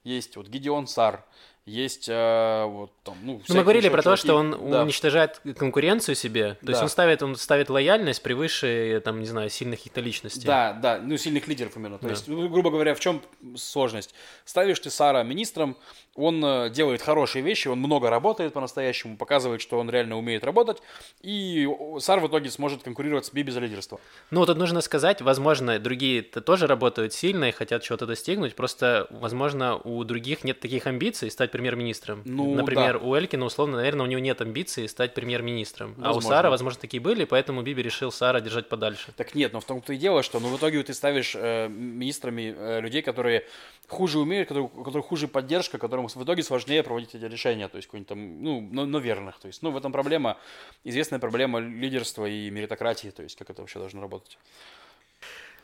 [0.03, 1.27] есть вот Гидеон Сар,
[1.71, 4.23] есть э, вот там, ну, Ну, мы говорили про то, чуваки.
[4.23, 4.83] что он Да.
[4.83, 6.55] уничтожает конкуренцию себе.
[6.61, 6.83] То есть Да.
[6.83, 10.47] он ставит, он ставит лояльность превыше, там, не знаю, сильных каких-то личностей.
[10.47, 11.99] Да, да, ну сильных лидеров именно.
[11.99, 12.11] То Да.
[12.11, 13.23] есть, ну, грубо говоря, в чем
[13.57, 14.15] сложность?
[14.45, 15.77] Ставишь ты Сара министром,
[16.15, 20.79] он э, делает хорошие вещи, он много работает по-настоящему, показывает, что он реально умеет работать,
[21.23, 21.69] и
[21.99, 24.01] Сар в итоге сможет конкурировать с Биби за лидерство.
[24.31, 29.77] Ну, тут нужно сказать, возможно, другие-то тоже работают сильно и хотят чего-то достигнуть, просто, возможно,
[29.77, 32.23] у других нет таких амбиций стать премьер-министром.
[32.25, 33.07] Ну, Например, да.
[33.07, 35.95] у Элькина, условно, наверное, у него нет амбиций стать премьер-министром.
[36.03, 36.21] А у.
[36.21, 39.13] Сара, возможно, такие были, поэтому Биби решил Сара держать подальше.
[39.17, 42.55] Так нет, но в том-то и дело, что ну, в итоге ты ставишь э, министрами
[42.57, 43.47] э, людей, которые
[43.89, 47.77] хуже умеют, которые, у которых хуже поддержка, которым в итоге сложнее проводить эти решения, то
[47.77, 49.39] есть какой-нибудь там, ну, но, но верных.
[49.39, 50.37] То есть, ну, в этом проблема,
[50.85, 54.39] известная проблема лидерства и меритократии, то есть, как это вообще должно работать.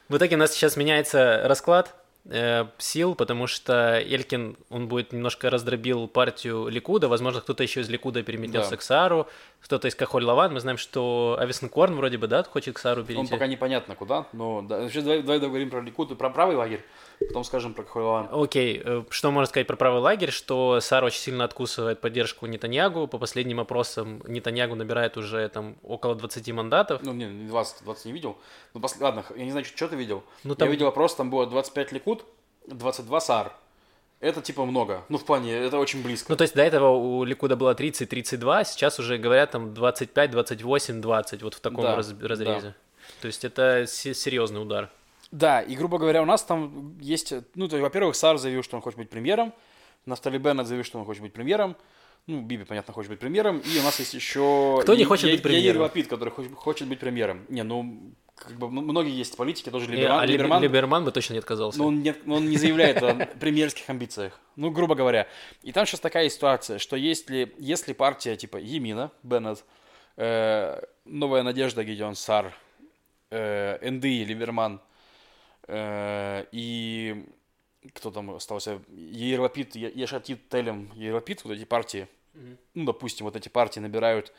[0.08, 1.94] В итоге у нас сейчас меняется расклад
[2.26, 7.88] э, сил, потому что Элькин, он будет немножко раздробил партию Ликуда, возможно, кто-то еще из
[7.88, 8.76] Ликуда переметнется Да.
[8.76, 9.26] к Сару,
[9.60, 13.02] кто-то из Кахоль Лаван, мы знаем, что Ависен Корн вроде бы, да, хочет к Сару
[13.02, 13.20] перейти.
[13.20, 16.84] Он пока непонятно куда, но да, сейчас давай, давай договорим про Ликуд про правый лагерь,
[17.20, 18.28] потом скажем про Кахойлаван.
[18.32, 23.06] Окей, э, что можно сказать про правый лагерь, что Сар очень сильно откусывает поддержку Нетаньягу,
[23.08, 28.04] по последним опросам Нетаньягу набирает уже там около 20 мандатов, Ну, не, не 20, 20
[28.06, 28.36] не видел.
[28.74, 30.22] Ну, пос- ладно, я не знаю, что, ты видел.
[30.44, 32.24] Ну, там- Я видел опрос, там было 25 Ликуд,
[32.66, 33.52] 22 Сар.
[34.18, 35.04] Это типа много.
[35.10, 36.32] Ну, в плане, это очень близко.
[36.32, 41.02] Ну, то есть до этого у Ликуда было 30-32, сейчас уже говорят там 25, 28,
[41.02, 42.74] 20, вот в таком Да, раз- разрезе.
[43.20, 44.90] То есть это се- серьезный удар.
[45.30, 47.32] Да, и, грубо говоря, у нас там есть...
[47.54, 49.52] Ну, то есть, во-первых, Сар заявил, что он хочет быть премьером.
[50.04, 51.76] Нафтали Беннет заявил, что он хочет быть премьером.
[52.26, 53.58] Ну, Биби, понятно, хочет быть премьером.
[53.58, 54.78] И у нас есть еще...
[54.82, 55.64] Кто не хочет быть премьером?
[55.64, 57.44] Яир Лапид, который хочет, хочет быть премьером.
[57.48, 60.20] Не, ну, как бы многие есть политики, тоже И- Либерман.
[60.20, 61.78] а Либер- Либерман, Либерман бы точно не отказался.
[61.78, 64.38] но он не, он не заявляет о премьерских амбициях.
[64.56, 65.26] Ну, грубо говоря.
[65.62, 69.64] И там сейчас такая ситуация, что если, если партия типа Емина, Беннет,
[70.16, 72.52] э, Новая Надежда, Гедеон Сар,
[73.30, 74.85] э, НДИ, Либерман э,
[75.68, 77.24] и
[77.94, 78.80] кто там остался?
[78.90, 82.08] Ейрлапид, Ешатит, Телем, Ейрлапид, вот эти партии,
[82.74, 84.32] ну, допустим, вот эти партии набирают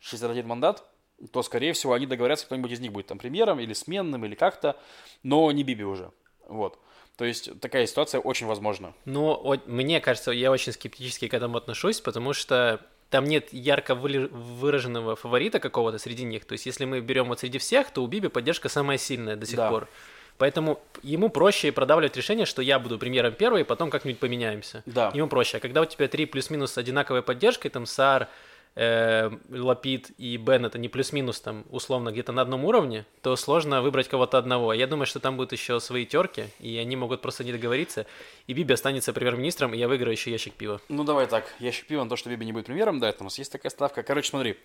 [0.00, 0.84] 61 мандат,
[1.32, 4.76] то, скорее всего, они договорятся, кто-нибудь из них будет там премьером или сменным, или как-то,
[5.22, 6.10] но не Биби уже.
[6.48, 6.78] Вот.
[7.16, 8.92] То есть такая ситуация очень возможна.
[9.04, 13.94] Но от- мне кажется, я очень скептически к этому отношусь, потому что там нет ярко
[13.94, 16.44] выраженного фаворита какого-то среди них.
[16.44, 19.46] То есть, если мы берем вот среди всех, то у Биби поддержка самая сильная до
[19.46, 19.70] сих Да.
[19.70, 19.88] пор.
[20.36, 24.82] Поэтому ему проще продавливать решение, что я буду премьером первый, и потом как-нибудь поменяемся.
[24.86, 25.10] Да.
[25.14, 25.58] Ему проще.
[25.58, 28.28] А когда у тебя три плюс-минус одинаковой поддержкой, там Сар,
[28.74, 34.08] э, Лапид и Беннет, они плюс-минус там условно где-то на одном уровне, то сложно выбрать
[34.08, 34.72] кого-то одного.
[34.72, 38.06] Я думаю, что там будут еще свои терки, и они могут просто не договориться,
[38.46, 40.80] и Биби останется премьер-министром, и я выиграю еще ящик пива.
[40.88, 41.54] Ну, давай так.
[41.60, 43.70] Ящик пива на то, что Биби не будет премьером, да, это у нас есть такая
[43.70, 44.02] ставка.
[44.02, 44.58] Короче, смотри,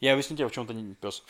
[0.00, 1.24] я объясню тебе, в чем ты не пес.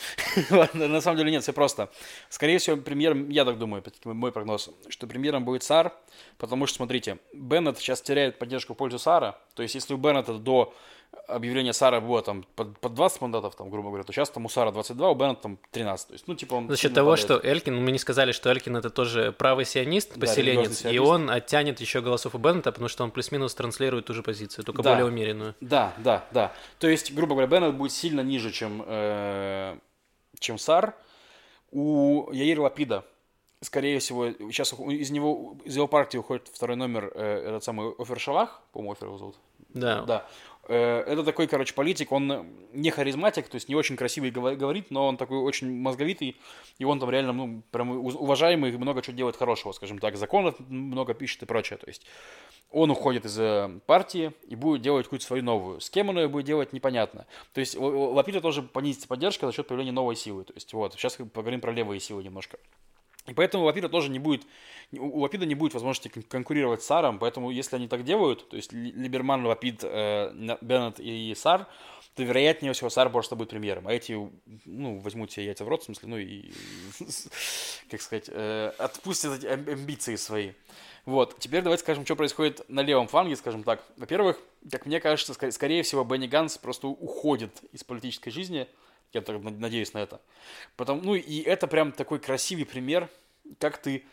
[0.75, 1.90] На самом деле нет, все просто.
[2.29, 5.92] Скорее всего, премьером, я так думаю, мой прогноз, что премьером будет Сар,
[6.38, 10.35] потому что, смотрите, Беннет сейчас теряет поддержку в пользу Сара, то есть если у Беннета
[10.35, 10.75] до
[11.27, 14.48] объявления Сара было там под, под 20 мандатов, там, грубо говоря, то сейчас там у
[14.48, 16.09] Сара 22, у Беннета там 13.
[16.09, 16.68] То есть, ну, типа он...
[16.68, 17.24] За счет того, падает.
[17.24, 20.98] что Элькин, мы не сказали, что Элькин это тоже правый сионист, Да, поселенец, религиозный и
[20.98, 24.83] он оттянет еще голосов у Беннета, потому что он плюс-минус транслирует ту же позицию, только
[24.83, 24.90] Да.
[24.90, 25.55] более умеренную.
[25.61, 26.53] Да, да, да.
[26.79, 29.79] То есть, грубо говоря, Беннет будет сильно ниже, чем э,
[30.38, 30.94] чем Сар.
[31.70, 33.05] У Яир Лапида,
[33.61, 38.20] скорее всего, сейчас из него, из его партии уходит второй номер, э, этот самый Офер
[38.20, 39.37] Шалах, по-моему, Офер его зовут.
[39.70, 40.03] Да.
[40.03, 40.27] Да.
[40.68, 45.07] Э, это такой, короче, политик, он не харизматик, то есть не очень красивый говорит, но
[45.07, 46.37] он такой очень мозговитый,
[46.79, 51.14] и он там реально, ну, прям уважаемый, много чего делает хорошего, скажем так, законов много
[51.14, 52.07] пишет и прочее, то есть
[52.70, 55.81] он уходит из э, партии и будет делать какую-то свою новую.
[55.81, 57.27] С кем он ее будет делать, непонятно.
[57.53, 60.44] То есть у Лапида тоже понизится поддержка за счет появления новой силы.
[60.44, 62.59] То есть вот, сейчас поговорим про левые силы немножко.
[63.27, 64.43] И поэтому Лапида тоже не будет,
[64.93, 68.73] у Лапида не будет возможности конкурировать с Саром, поэтому если они так делают, то есть
[68.73, 71.67] Либерман, Лапид, э, Беннет и Сар,
[72.15, 73.89] то вероятнее всего Сар просто будет премьером.
[73.89, 74.17] А эти,
[74.67, 76.53] ну, возьмут себе яйца в рот, в смысле, ну и,
[77.91, 80.53] как сказать, э, отпустят эти амбиции свои.
[81.07, 83.83] Вот, теперь давайте скажем, что происходит на левом фланге, скажем так.
[83.97, 84.39] Во-первых,
[84.71, 88.67] как мне кажется, скорее всего, Бенни Ганс просто уходит из политической жизни,
[89.14, 90.20] я так надеюсь на это.
[90.77, 93.09] Потому, ну и это прям такой красивый пример,
[93.59, 94.05] как ты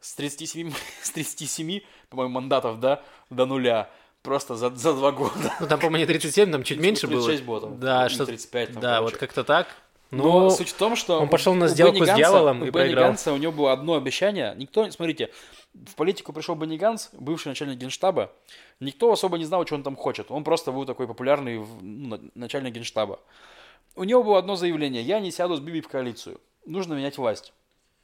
[0.00, 3.90] с 37, с 37 по-моему, мандатов, да, до нуля,
[4.22, 5.54] просто за, за два года.
[5.60, 7.60] Ну, там, по-моему, не 37, там чуть меньше 36 было.
[7.60, 7.76] 36 было.
[7.78, 8.72] Да, что 35.
[8.72, 9.12] Там, да, короче.
[9.12, 9.68] вот как-то так.
[10.10, 12.62] Но Ну, суть в том, что он пошел на у сделку Бенни с Ганса- дьяволом
[12.62, 13.08] у и Бенни проиграл.
[13.08, 14.54] Ганса у него было одно обещание.
[14.56, 15.30] Никто, смотрите,
[15.74, 18.32] в политику пришел Бенни Ганс, бывший начальник генштаба.
[18.80, 20.30] Никто особо не знал, что он там хочет.
[20.30, 23.20] Он просто был такой популярный ну, начальник генштаба.
[23.98, 25.02] У него было одно заявление.
[25.02, 26.40] Я не сяду с Биби в коалицию.
[26.64, 27.52] Нужно менять власть.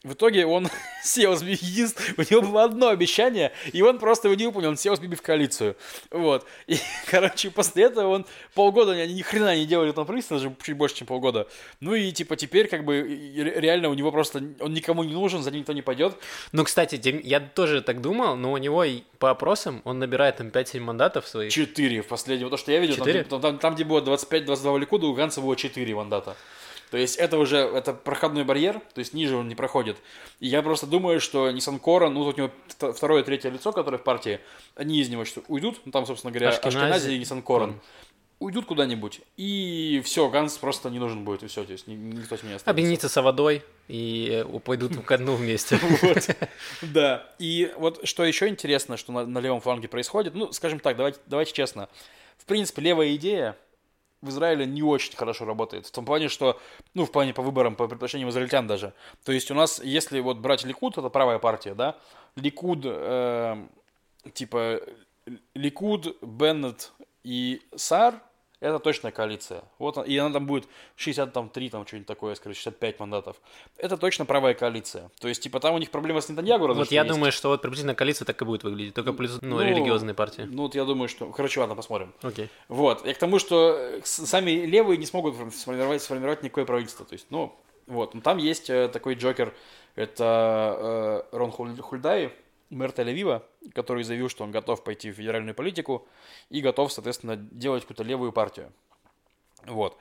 [0.05, 0.69] В итоге он
[1.03, 4.77] сел с единств- у него было одно обещание, и он просто его не выполнил, он
[4.77, 5.77] сел с Биби в коалицию.
[6.11, 6.47] Вот.
[6.67, 6.77] И,
[7.11, 10.97] короче, после этого он полгода, они ни хрена не делали там правительство, даже чуть больше,
[10.97, 11.49] чем полгода.
[11.81, 13.01] Ну и, типа, теперь, как бы,
[13.35, 16.17] реально у него просто, он никому не нужен, за ним никто не пойдет.
[16.53, 18.85] Ну, кстати, я тоже так думал, но у него
[19.19, 21.51] по опросам он набирает там 5-7 мандатов своих.
[21.51, 22.51] Четыре в последнем.
[22.51, 23.25] То, что я видел, там, Четыре?
[23.25, 26.37] там, там, там, где было 25-22 Ликуда, у Ганса было 4 мандата.
[26.95, 29.97] То есть это уже это проходной барьер, то есть ниже он не проходит.
[30.39, 32.53] И я просто думаю, что Нисан Коран, ну тут у него
[32.93, 34.39] второе, третье лицо, которое в партии,
[34.77, 36.77] они из него что уйдут, ну там, собственно говоря, Ашкенази.
[36.79, 37.81] Ашкенази и Нисан Коран.
[38.39, 42.37] Уйдут куда-нибудь, и все, Ганс просто не нужен будет, и все, то есть ни- никто
[42.37, 42.71] с не останется.
[42.71, 45.81] Объединиться с водой и э, пойдут ко дну вместе.
[46.83, 47.29] Да.
[47.41, 51.89] И вот что еще интересно, что на, левом фланге происходит, ну, скажем так, давайте честно.
[52.39, 53.57] В принципе, левая идея
[54.25, 55.87] в Израиле не очень хорошо работает.
[55.87, 56.59] В том плане, что,
[56.95, 58.95] ну, в плане по выборам, по предпочтениям израильтян даже.
[59.25, 61.97] То есть у нас, если вот брать Ликуд, это правая партия, да,
[62.37, 63.67] Ликуд, э,
[64.33, 64.81] типа,
[65.55, 68.21] Ликуд, Беннет и Сар,
[68.65, 69.63] это точная коалиция.
[69.79, 73.37] Вот, и она там будет 63, там что-нибудь такое, скорее, 65 мандатов.
[73.77, 75.11] Это точно правая коалиция.
[75.21, 77.15] То есть, типа, там у них проблема с Нетаньягу разве Вот я есть.
[77.15, 80.43] думаю, что вот приблизительно коалиция так и будет выглядеть, только плюс, ну, Ну, религиозные партии.
[80.51, 81.27] Ну, вот я думаю, что...
[81.31, 82.13] Короче, ладно, посмотрим.
[82.23, 82.49] Окей.
[82.69, 83.07] Вот.
[83.07, 87.05] И к тому, что э, сами левые не смогут форм- сформировать, сформировать никакое правительство.
[87.05, 87.55] То есть, ну,
[87.87, 88.15] вот.
[88.15, 89.53] Но там есть э, такой Джокер,
[89.95, 92.33] это э, Рон Хуль- Хульдай,
[92.75, 96.07] мэр Тель-Авива, который заявил, что он готов пойти в федеральную политику
[96.51, 98.73] и готов, соответственно, делать какую-то левую партию.
[99.67, 99.99] Вот.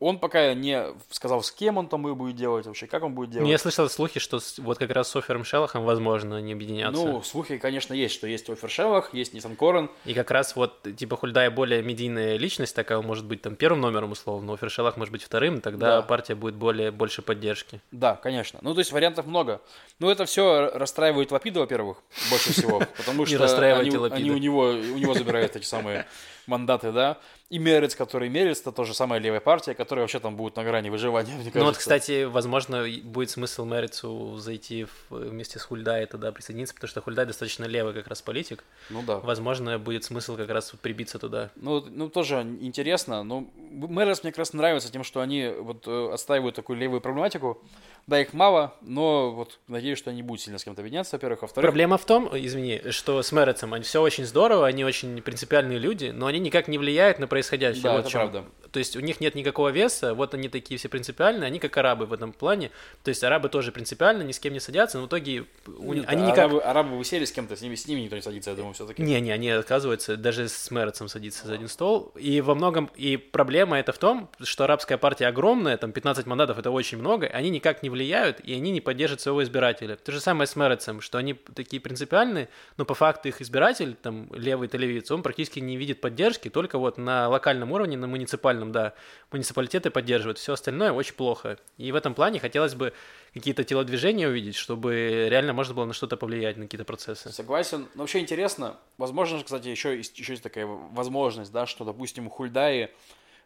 [0.00, 3.30] Он пока не сказал, с кем он там и будет делать вообще, как он будет
[3.30, 3.50] Ну, делать.
[3.50, 7.02] Я слышал слухи, что вот как раз с Офером Шеллахом, возможно, они объединятся.
[7.02, 10.86] Ну, слухи, конечно, есть, что есть Офер Шеллах, есть Нисан Корен, И как раз вот,
[10.96, 15.10] типа, Хульдай более медийная личность такая, может быть там первым номером, условно, Офер Шеллах может
[15.10, 16.02] быть вторым, тогда Да.
[16.02, 17.80] партия будет более, больше поддержки.
[17.90, 18.60] Да, конечно.
[18.62, 19.60] Ну, то есть вариантов много.
[19.98, 21.98] Ну, это все расстраивает Лапида, во-первых,
[22.30, 22.82] больше всего.
[22.96, 26.06] Потому Не что они, у него забирают эти самые
[26.48, 27.18] мандаты, да.
[27.50, 30.90] И Мерец, который Мерец, это тоже самая левая партия, которая вообще там будет на грани
[30.90, 31.58] выживания, мне кажется.
[31.60, 36.88] Ну вот, кстати, возможно, будет смысл Мэрицу зайти в- вместе с Хульдай туда присоединиться, потому
[36.88, 38.64] что Хульдай достаточно левый как раз политик.
[38.90, 39.16] Ну да.
[39.18, 41.50] Возможно, будет смысл как раз прибиться туда.
[41.56, 43.22] Ну, ну, тоже интересно.
[43.22, 47.62] Ну, Мэрис мне как раз нравится тем, что они вот э, отстаивают такую левую проблематику.
[48.08, 51.42] Да, их мало, но вот надеюсь, что они будут сильно с кем-то объединяться, во-первых.
[51.42, 55.78] Во-вторых, Проблема в том, извини, что с Мэрицем они все очень здорово, они очень принципиальные
[55.78, 57.82] люди, но они никак не влияют на происходящее.
[57.82, 58.20] Да, вот это в чём.
[58.22, 58.44] правда.
[58.70, 62.06] То есть у них нет никакого веса, вот они такие все принципиальные, они как арабы
[62.06, 62.70] в этом плане.
[63.02, 66.04] То есть арабы тоже принципиально, ни с кем не садятся, но в итоге у Нет,
[66.08, 66.38] они никак...
[66.38, 69.02] арабы, арабы высели с кем-то, с ними, с ними никто не садится, я думаю, все-таки.
[69.02, 72.12] Не-не, они отказываются даже с Мэрицем садиться за один стол.
[72.16, 76.58] И во многом, и проблема это в том, что арабская партия огромная, там 15 мандатов
[76.58, 79.96] это очень много, они никак не влияют, и они не поддерживают своего избирателя.
[79.96, 84.32] То же самое с Мэрицем, что они такие принципиальные, но по факту их избиратель, там
[84.32, 88.94] левый телевиз, он практически не видит поддержки, только вот на локальном уровне, на муниципальном, да,
[89.32, 91.58] муниципалитеты поддерживают, все остальное очень плохо.
[91.76, 92.92] И в этом плане хотелось бы
[93.34, 97.30] какие-то телодвижения увидеть, чтобы реально можно было на что-то повлиять, на какие-то процессы.
[97.30, 97.88] Согласен.
[97.94, 98.76] Но вообще интересно.
[98.96, 102.90] Возможно, кстати, еще еще есть такая возможность, да, что, допустим, Хульдаи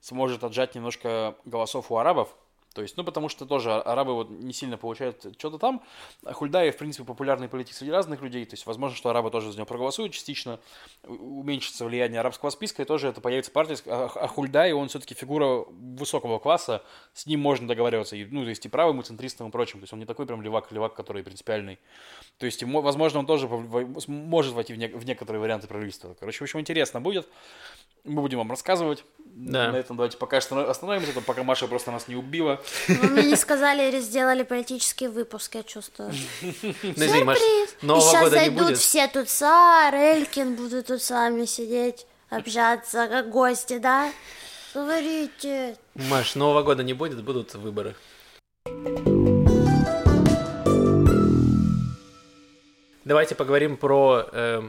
[0.00, 2.34] сможет отжать немножко голосов у арабов.
[2.72, 5.82] То есть, ну, потому что тоже арабы вот не сильно получают что-то там.
[6.24, 8.44] А в принципе, популярный политик среди разных людей.
[8.44, 10.60] То есть, возможно, что арабы тоже за него проголосуют частично.
[11.04, 13.76] Уменьшится влияние арабского списка, и тоже это появится партия.
[13.86, 16.82] А, а Хульдай, он все-таки фигура высокого класса.
[17.12, 18.16] С ним можно договариваться.
[18.16, 19.80] И, ну, то есть, и правым, и центристом, и прочим.
[19.80, 21.78] То есть, он не такой прям левак-левак, который принципиальный.
[22.38, 26.16] То есть, ему, возможно, он тоже может войти в, не, в некоторые варианты правительства.
[26.18, 27.28] Короче, в общем, интересно будет.
[28.04, 29.04] Мы будем вам рассказывать.
[29.34, 29.72] Да.
[29.72, 32.60] На этом давайте пока что остановимся, пока Маша просто нас не убила.
[32.88, 36.12] Вы мне не сказали или сделали политический выпуск, я чувствую.
[37.82, 43.08] Ну, Нового И сейчас зайдут все тут, Сар, Элькин будут тут с вами сидеть, общаться,
[43.08, 44.12] как гости, да?
[44.74, 45.76] Говорите.
[45.94, 47.94] Маш, Нового года не будет, будут выборы.
[53.04, 54.62] Давайте поговорим про э,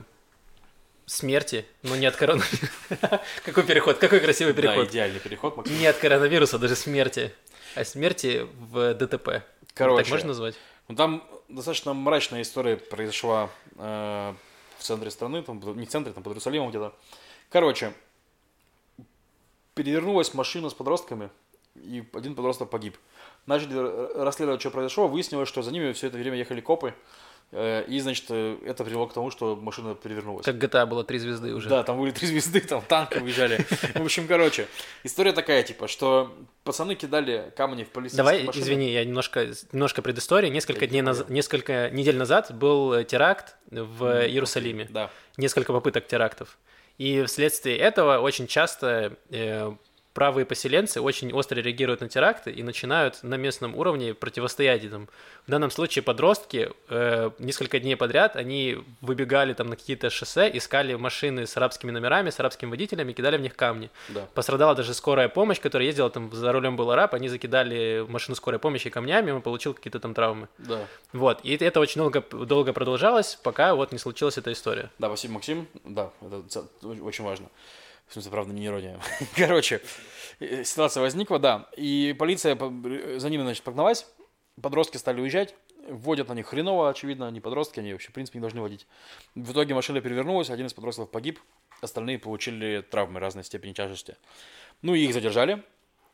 [1.06, 2.70] смерти, но не от коронавируса.
[3.46, 4.86] Какой переход, какой красивый переход.
[4.86, 5.78] Да, идеальный переход, Максим.
[5.78, 7.34] Не от коронавируса, даже смерти,
[7.76, 9.44] а смерти в ДТП.
[9.74, 10.04] Короче.
[10.04, 10.56] Так можно назвать?
[10.88, 14.34] Ну, там достаточно мрачная история произошла э,
[14.78, 16.94] в центре страны, там, не в центре, там под Иерусалимом где-то.
[17.50, 17.94] Короче,
[19.76, 21.30] перевернулась машина с подростками,
[21.76, 22.98] и один подросток погиб.
[23.46, 26.94] Начали расследовать, что произошло, выяснилось, что за ними все это время ехали копы,
[27.52, 30.46] и, значит, э, это привело к тому, что машина перевернулась.
[30.46, 31.70] Как GTA было три звезды уже.
[31.70, 33.58] Да, там были три звезды, там танки уезжали.
[33.94, 34.68] В общем, короче,
[35.04, 38.64] история такая, типа, что пацаны кидали камни в полицейские Давай, машины.
[38.64, 40.50] извини, я немножко, немножко предыстории.
[40.50, 41.26] Несколько, дней наз...
[41.30, 44.88] Несколько недель назад был теракт в Иерусалиме.
[44.90, 45.12] Да.
[45.38, 46.58] Несколько попыток терактов.
[46.98, 49.74] И вследствие этого очень часто э,
[50.14, 55.10] правые поселенцы очень остро реагируют на теракты и начинают на местном уровне противостоять им.
[55.48, 60.94] В данном случае подростки э, несколько дней подряд они выбегали там на какие-то шоссе, искали
[60.96, 63.90] машины с арабскими номерами, с арабскими водителями, кидали в них камни.
[64.10, 64.28] Да.
[64.34, 68.60] Пострадала даже скорая помощь, которая ездила там за рулем был араб, они закидали машину скорой
[68.60, 70.48] помощи камнями, он получил какие-то там травмы.
[70.60, 70.88] Да.
[71.12, 74.92] Вот, и это очень долго, долго продолжалось, пока вот не случилась эта история.
[75.00, 75.68] Да, спасибо, Максим.
[75.84, 77.48] Да, это очень важно.
[78.08, 79.00] В смысле, правда, не ирония.
[79.36, 79.82] Короче,
[80.40, 81.70] э, ситуация возникла, да.
[81.78, 84.08] И полиция за ними, значит, погналась.
[84.62, 85.56] Подростки стали уезжать.
[85.88, 88.88] Вводят на них хреново, очевидно, они подростки, они вообще, в принципе, не должны водить.
[89.36, 91.40] В итоге машина перевернулась, один из подростков погиб,
[91.82, 94.16] остальные получили травмы разной степени тяжести.
[94.82, 95.62] Ну, и их задержали.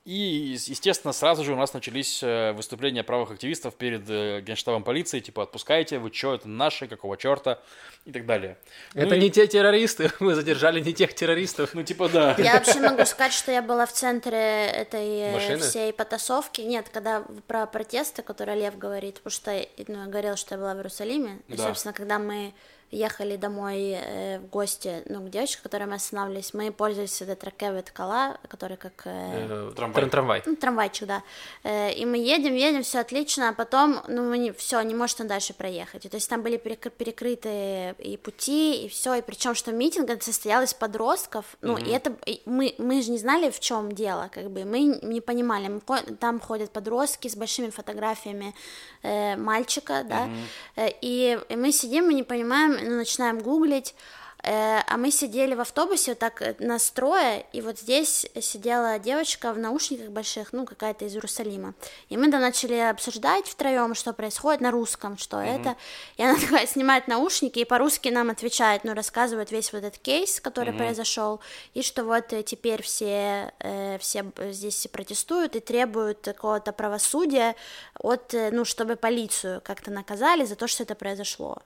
[0.10, 5.20] И, естественно, сразу же у нас начались э, выступления правых активистов перед э, генштабом полиции,
[5.20, 7.60] типа, отпускайте, вы что, это наши, какого черта,
[8.06, 8.58] и так далее.
[8.96, 9.30] Это ну, не и...
[9.30, 11.76] те террористы, мы задержали не тех террористов.
[11.76, 12.34] Ну, типа, да.
[12.40, 15.60] Я вообще могу сказать, что я была в центре этой э, Машины?
[15.60, 16.62] всей потасовки.
[16.62, 19.52] Нет, когда про протесты, которые Лев говорит, потому что
[19.88, 21.54] ну, я говорила, что я была в Иерусалиме, да.
[21.54, 22.56] и, собственно, когда мы
[22.92, 27.92] ехали домой э, в гости, ну, к девочке, которой мы останавливались, мы пользовались этой ракевет
[27.92, 29.04] кола, который как...
[29.06, 30.10] Э, э, трамвай.
[30.10, 30.44] Трамвай.
[30.46, 31.24] Ну, трамвайчик, да.
[31.64, 35.22] Э, и мы едем, едем, все отлично, а потом, ну, мы не, все, не может
[35.22, 36.06] он дальше проехать.
[36.06, 40.24] И, то есть там были перекрыты и пути, и все, и причем, что митинг это
[40.24, 41.88] состоял из подростков, ну, mm-hmm.
[41.88, 45.22] и это, и мы, мы же не знали, в чем дело, как бы, мы не
[45.22, 45.82] понимали, мы,
[46.20, 48.56] там ходят подростки с большими фотографиями
[49.04, 50.88] э, мальчика, да, mm-hmm.
[50.88, 53.96] э, и, и мы сидим, мы не понимаем, ну, начинаем гуглить,
[54.44, 59.54] э, а мы сидели в автобусе вот так э, настроя, и вот здесь сидела девочка
[59.54, 61.74] в наушниках больших, ну, какая-то из Иерусалима.
[62.10, 65.60] И мы там начали обсуждать втроем, что происходит на русском, что mm-hmm.
[65.60, 65.76] это.
[66.18, 70.40] И она такая снимает наушники и по-русски нам отвечает, ну, рассказывает весь вот этот кейс,
[70.40, 70.78] который mm-hmm.
[70.78, 71.42] произошел,
[71.74, 73.54] и что вот э, теперь все,
[74.00, 77.56] все здесь протестуют и требуют какого-то правосудия
[78.00, 81.58] от, ну, чтобы полицию как-то наказали за то, что это произошло.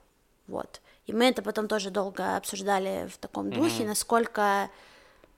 [0.47, 0.81] Вот.
[1.05, 3.87] И мы это потом тоже долго обсуждали в таком духе, mm-hmm.
[3.87, 4.69] насколько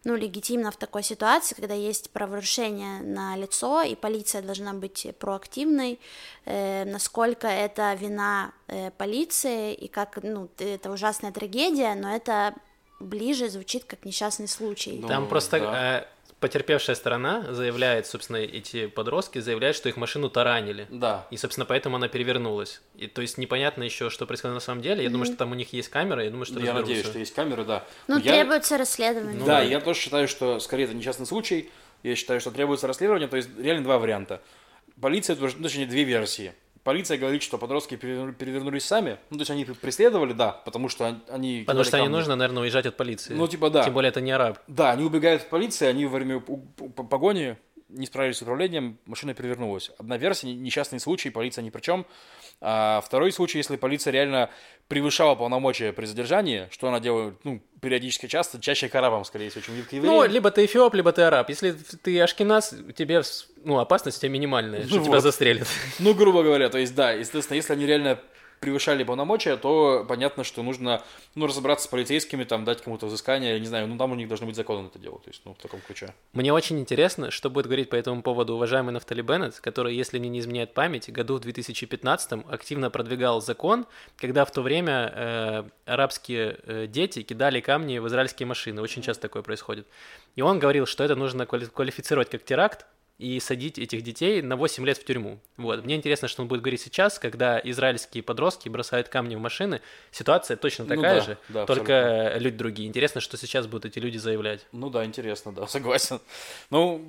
[0.05, 5.99] ну, легитимно в такой ситуации, когда есть правонарушение на лицо, и полиция должна быть проактивной,
[6.45, 12.53] э, насколько это вина э, полиции, и как, ну, это ужасная трагедия, но это
[12.99, 15.03] ближе звучит как несчастный случай.
[15.07, 16.07] Там ну, просто да.
[16.39, 20.87] Потерпевшая сторона заявляет, собственно, эти подростки заявляют, что их машину таранили.
[20.89, 21.27] Да.
[21.31, 22.81] И, собственно, поэтому она перевернулась.
[22.95, 25.01] И, то есть непонятно еще, что происходило на самом деле.
[25.01, 25.11] Я mm-hmm.
[25.11, 27.63] думаю, что там у них есть камеры, я думаю, что Я надеюсь, что есть камеры,
[27.65, 27.83] да.
[28.07, 28.33] Ну, я...
[28.33, 29.39] требуется расследование.
[29.39, 31.69] Ну, да, я тоже считаю, что скорее это несчастный случай.
[32.03, 34.41] Я считаю, что требуется расследование, то есть реально два варианта.
[35.01, 36.53] Полиция, ну, точнее, две версии.
[36.85, 39.17] Полиция говорит, что подростки перевернулись сами.
[39.31, 41.63] Ну, то есть они преследовали, да, потому что они...
[41.65, 42.05] Потому что камни.
[42.05, 43.33] не нужно, наверное, уезжать от полиции.
[43.33, 43.83] Ну, типа, да.
[43.83, 44.59] Тем более это не араб.
[44.67, 47.57] Да, они убегают от полиции, они во время погони
[47.89, 49.89] не справились с управлением, машина перевернулась.
[49.97, 52.05] Одна версия, несчастный случай, полиция ни при чем.
[52.61, 54.49] А второй случай, если полиция реально
[54.87, 59.61] превышала полномочия при задержании, что она делает, ну, периодически часто, чаще к арабам, скорее всего,
[59.61, 60.15] чем к евреям.
[60.15, 61.49] Ну, либо ты эфиоп, либо ты араб.
[61.49, 63.21] Если ты ашкеназ, тебе,
[63.63, 65.21] ну, опасность у тебя минимальная, что Ну тебя вот.
[65.21, 65.67] застрелят.
[65.99, 68.19] Ну, грубо говоря, то есть, да, естественно, если они реально
[68.59, 71.01] превышали полномочия, то понятно, что нужно,
[71.35, 74.27] ну, разобраться с полицейскими, там, дать кому-то взыскание, я не знаю, ну, там у них
[74.27, 76.13] должны быть законы на это дело, то есть, ну, в таком ключе.
[76.33, 80.29] Мне очень интересно, что будет говорить по этому поводу уважаемый Нафтали Беннет, который, если мне
[80.29, 83.85] не изменяет память, году в 2015 активно продвигал закон,
[84.17, 88.81] когда в то время э, арабские э, дети кидали камни в израильские машины.
[88.81, 89.87] Очень часто такое происходит.
[90.35, 92.85] И он говорил, что это нужно квали- квалифицировать как теракт,
[93.17, 95.39] и садить этих детей на 8 лет в тюрьму.
[95.57, 95.85] Вот.
[95.85, 99.81] Мне интересно, что он будет говорить сейчас, когда израильские подростки бросают камни в машины.
[100.11, 102.89] Ситуация точно Ну такая да, же, да, только люди другие.
[102.89, 104.65] Интересно, что сейчас будут эти люди заявлять.
[104.73, 106.19] Ну да, интересно, да, согласен.
[106.69, 107.05] Ну,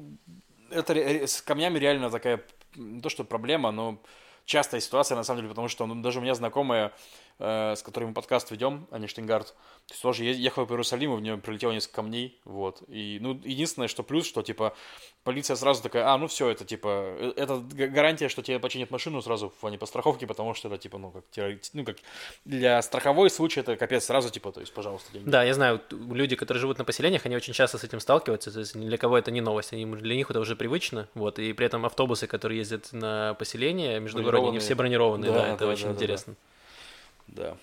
[0.71, 2.41] это с камнями реально такая,
[2.77, 4.01] не то что проблема, но
[4.45, 6.91] частая ситуация, на самом деле, потому что ну, даже у меня знакомая, э,
[7.39, 11.21] с которой мы подкаст ведем, Аня Штингард, то есть тоже е- ехала по Иерусалиму, в
[11.21, 12.83] нее прилетело несколько камней, вот.
[12.89, 14.75] И, ну, единственное, что плюс, что, типа,
[15.23, 18.91] полиция сразу такая, а, ну все, это, типа, э, это га- гарантия, что тебе починят
[18.91, 21.25] машину сразу в плане по страховке, потому что это, типа, ну, как,
[21.75, 21.97] ну, как
[22.45, 25.29] для страховой случай это капец сразу, типа, то есть, пожалуйста, деньги.
[25.29, 28.61] Да, я знаю, люди, которые живут на поселениях, они очень часто с этим сталкиваются, то
[28.61, 31.67] есть для кого это не новость, они, для них это уже привычно, вот, и при
[31.67, 34.61] этом автобусы, которые ездят на поселение междугородние, они Бронированные.
[34.61, 36.35] все бронированные, Да, да, это да, очень да, да, да.
[37.29, 37.57] Да.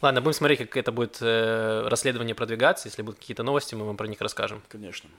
[0.00, 3.96] Ладно, будем смотреть, как это будет э, расследование продвигаться, если будут какие-то новости, мы вам
[3.96, 4.62] про них расскажем.
[4.68, 5.10] Конечно.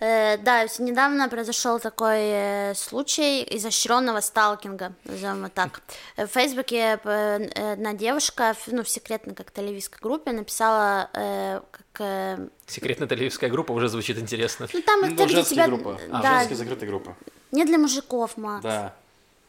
[0.00, 5.82] Э, да, недавно произошел такой э, случай изощренного сталкинга, назовем его так.
[6.16, 11.60] Э, В Фейсбуке э, одна девушка, в- ну, в секретной как-то ливийской группе написала, э,
[11.72, 11.86] как...
[12.00, 14.68] э, Секретная телевизская группа уже звучит интересно.
[14.72, 15.66] ну, там Ну, женские тебя...
[15.66, 15.98] группы.
[16.12, 17.16] А, да, женские закрытые группы.
[17.52, 18.62] Не для мужиков, Макс.
[18.62, 18.94] Да.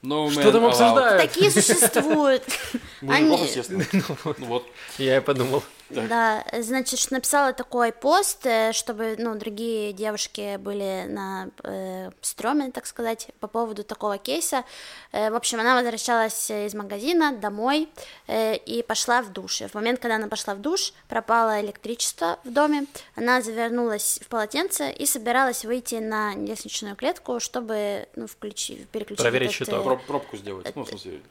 [0.02, 1.22] Ну, Что там обсуждают?
[1.22, 2.44] Такие существуют.
[3.02, 3.86] Они- Мужиков, естественно.
[4.38, 4.66] Ну вот.
[4.98, 5.64] Я и подумал.
[5.94, 6.08] Так.
[6.08, 12.86] Да, значит, написала такой пост, э, чтобы, ну, другие девушки были на э, стреме, так
[12.86, 14.64] сказать, по поводу такого кейса.
[15.12, 17.90] Э, в общем, она возвращалась из магазина домой
[18.28, 19.62] э, и пошла в душ.
[19.62, 22.86] И в момент, когда она пошла в душ, пропало электричество в доме.
[23.16, 29.56] Она завернулась в полотенце и собиралась выйти на лестничную клетку, чтобы, ну, включить, переключить Проверить
[29.56, 29.86] этот, щиток.
[29.86, 30.72] э, Проб- Пробку сделать.
[30.76, 31.22] Ну, в смысле,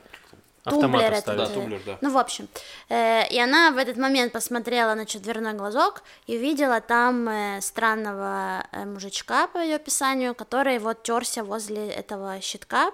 [0.68, 1.98] Автомат тумблер этот, Да, тумблер, да.
[2.00, 2.48] Ну, в общем.
[2.88, 8.64] Э, и она в этот момент посмотрела, значит, дверной глазок и увидела там э, странного
[8.72, 12.92] э, мужичка, по ее описанию, который вот терся возле этого щитка.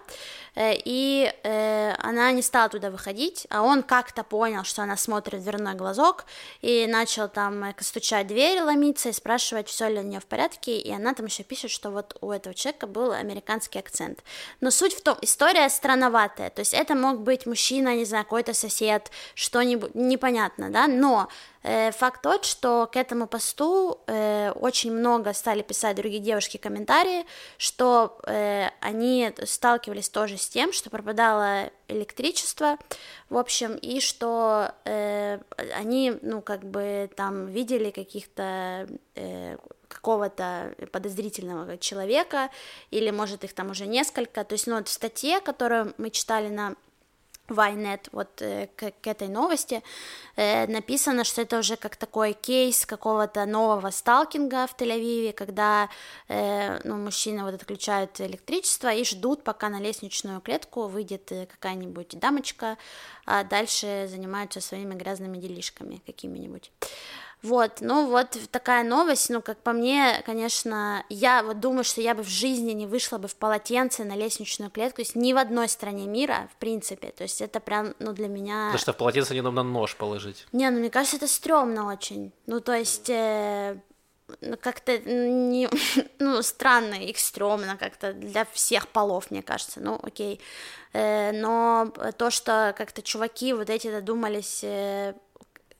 [0.55, 5.41] Э, и э, она не стала туда выходить, а он как-то понял, что она смотрит
[5.41, 6.25] в дверной глазок,
[6.63, 10.79] и начал там э, стучать дверь, ломиться и спрашивать, все ли у нее в порядке,
[10.79, 14.23] и она там еще пишет, что вот у этого человека был американский акцент.
[14.61, 18.55] Но суть в том, история странноватая, то есть это мог быть мужчина, не знаю, какой-то
[18.55, 21.29] сосед, что-нибудь, непонятно, да, но
[21.63, 27.27] э, факт тот, что к этому посту э, очень много стали писать другие девушки комментарии,
[27.59, 32.79] что э, они сталкивались тоже с тем, что пропадало электричество,
[33.29, 35.39] в общем, и что э,
[35.77, 39.57] они, ну, как бы там видели каких-то э,
[39.95, 42.51] какого-то подозрительного человека,
[42.91, 46.49] или, может, их там уже несколько, то есть, ну, вот в статье, которую мы читали
[46.49, 46.75] на
[47.49, 49.83] Вайнет, вот э, к, к этой новости,
[50.37, 55.91] э, написано, что это уже как такой кейс какого-то нового сталкинга в Тель-Авиве, когда
[56.29, 62.19] э, ну, мужчины вот отключают электричество и ждут, пока на лестничную клетку выйдет э, какая-нибудь
[62.19, 62.79] дамочка,
[63.27, 66.73] а дальше занимаются своими грязными делишками какими-нибудь.
[67.45, 72.15] Вот, ну вот такая новость, ну как по мне, конечно, я вот думаю, что я
[72.15, 75.37] бы в жизни не вышла бы в полотенце на лестничную клетку, то есть ни в
[75.37, 78.69] одной стране мира, в принципе, то есть это прям, ну для меня...
[78.69, 80.47] Потому что в полотенце неудобно нож положить.
[80.53, 83.11] Не, ну мне кажется, это стрёмно очень, ну то есть...
[83.11, 83.77] э,
[84.41, 85.69] ну, как-то не,
[86.19, 90.41] ну, странно, их стрёмно как-то для всех полов, мне кажется, ну, окей.
[90.95, 95.13] Э, но то, что как-то чуваки вот эти додумались, э,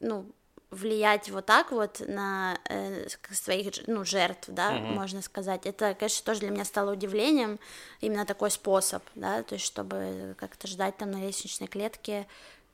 [0.01, 0.27] ну,
[0.75, 4.95] влиять вот так вот на э, своих ну, жертв, да, Мгм.
[4.95, 5.67] можно сказать.
[5.67, 7.59] Это, конечно, тоже для меня стало удивлением,
[8.01, 12.27] именно такой способ, да, то есть чтобы как-то ждать там на лестничной клетке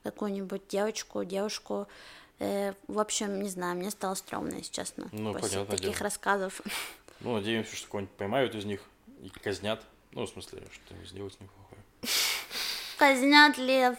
[0.03, 1.87] какую-нибудь девочку, девушку.
[2.39, 6.03] Э, в общем, не знаю, мне стало стрёмно, если честно, Ну, после таких дело.
[6.03, 6.61] рассказов.
[7.23, 8.81] Ну, надеемся, что кого-нибудь поймают из них
[9.21, 9.83] и казнят.
[10.11, 11.81] Ну, в смысле, что сделать с ним плохое.
[12.97, 13.95] Казнят лев.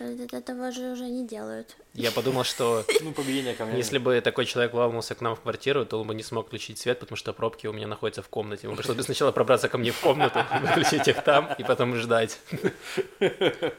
[0.00, 1.76] Этого же уже не делают.
[1.94, 6.06] Я подумал, что Ну, если бы такой человек вламывался к нам в квартиру, то он
[6.06, 8.66] бы не смог включить свет, потому что пробки у меня находятся в комнате.
[8.66, 12.38] Ему пришлось бы сначала пробраться ко мне в комнату, выключить их там и потом ждать.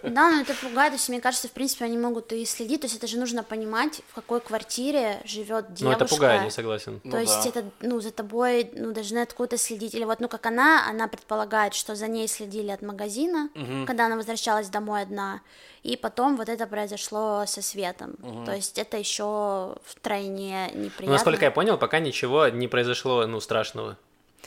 [0.03, 2.86] Да, но это пугает, то есть, мне кажется, в принципе, они могут и следить, то
[2.86, 6.03] есть это же нужно понимать, в какой квартире живет девушка.
[6.03, 6.99] это пугает, я согласен.
[6.99, 7.49] То Ну есть да.
[7.49, 9.95] это, ну, за тобой, ну, должны откуда-то следить.
[9.95, 13.49] Или вот, ну, как она, она предполагает, что за ней следили от магазина,
[13.88, 15.41] когда она возвращалась домой одна.
[15.84, 18.16] И потом вот это произошло со светом.
[18.45, 21.05] То есть это еще втройне неприятно.
[21.05, 23.97] Ну, насколько я понял, пока ничего не произошло, ну, страшного.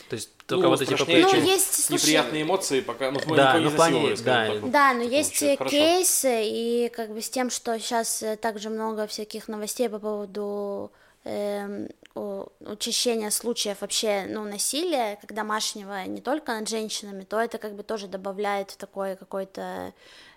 [0.09, 3.19] То есть только Ну, вот эти Ну, попытки- чем есть, слушай- неприятные эмоции, пока, ну,
[3.19, 4.47] Да, никого не ну, в плане- да.
[4.47, 4.69] так.
[4.71, 5.75] Да, но Вот, есть э, Хорошо.
[5.75, 10.91] кейсы, и как бы с тем, что сейчас также много всяких новостей по поводу
[11.27, 17.57] эм, у- учащения случаев вообще, ну, насилия, как домашнего, не только над женщинами, то это
[17.57, 19.93] как бы тоже добавляет такой какой-то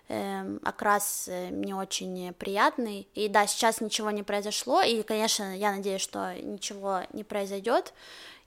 [0.09, 3.07] эм, окрас э, не очень приятный.
[3.15, 7.93] И да, сейчас ничего не произошло, и, конечно, я надеюсь, что ничего не произойдет,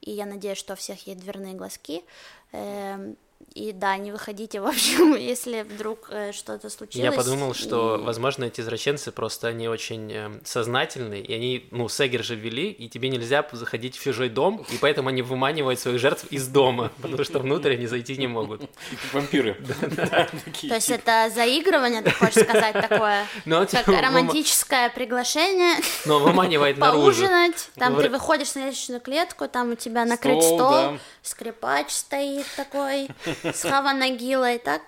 [0.00, 2.04] и я надеюсь, что у всех есть дверные глазки.
[2.52, 3.16] Эм,
[3.54, 7.04] И да, не выходите, в общем, если вдруг э, что-то случилось.
[7.04, 11.88] Я подумал, что, и- возможно, эти извращенцы просто они очень э, сознательные, и они, ну,
[11.88, 15.98] Сегер же ввели, и тебе нельзя заходить в чужой дом, и поэтому они выманивают своих
[15.98, 18.60] жертв из дома, потому что внутрь они зайти не могут.
[18.60, 19.54] Как вампиры.
[19.54, 23.26] То есть типа, это заигрывание, ты хочешь сказать такое?
[23.44, 25.76] Ну, Как типа, романтическое приглашение,
[26.06, 27.02] Но выманивает наружу.
[27.22, 33.08] поужинать, там ты выходишь на лестничную клетку, там у тебя накрыт Стол, скрипач стоит такой,
[33.42, 34.82] с Хава Нагилой, так,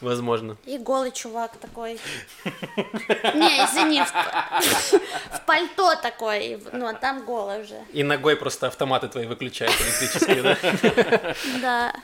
[0.00, 0.56] Возможно.
[0.66, 1.98] и голый чувак такой.
[2.44, 7.78] Не, извини, в, в пальто такой, и ну, а там голый уже.
[7.92, 11.34] И ногой просто автоматы твои выключают электрические, да?
[11.62, 11.94] Да.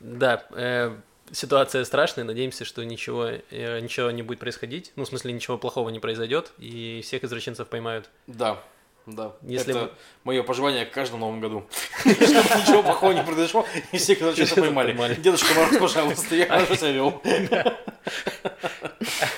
[0.00, 0.94] Да, э,
[1.30, 5.88] ситуация страшная, надеемся, что ничего, э, ничего не будет происходить, ну, в смысле, ничего плохого
[5.88, 8.10] не произойдет, и всех извращенцев поймают.
[8.26, 8.58] Да,
[9.06, 9.32] да.
[9.42, 9.90] Если Это вы-
[10.24, 11.66] мое пожелание к каждому Новому году.
[12.00, 14.92] Чтобы ничего плохого не произошло, и все, которые что-то поймали.
[14.92, 15.14] Поймали.
[15.14, 17.22] Дедушка Мороз, пожалуйста, я хорошо себя вел.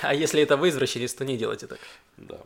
[0.01, 1.79] А если это вы извращенец, то не делайте так.
[2.17, 2.37] Да.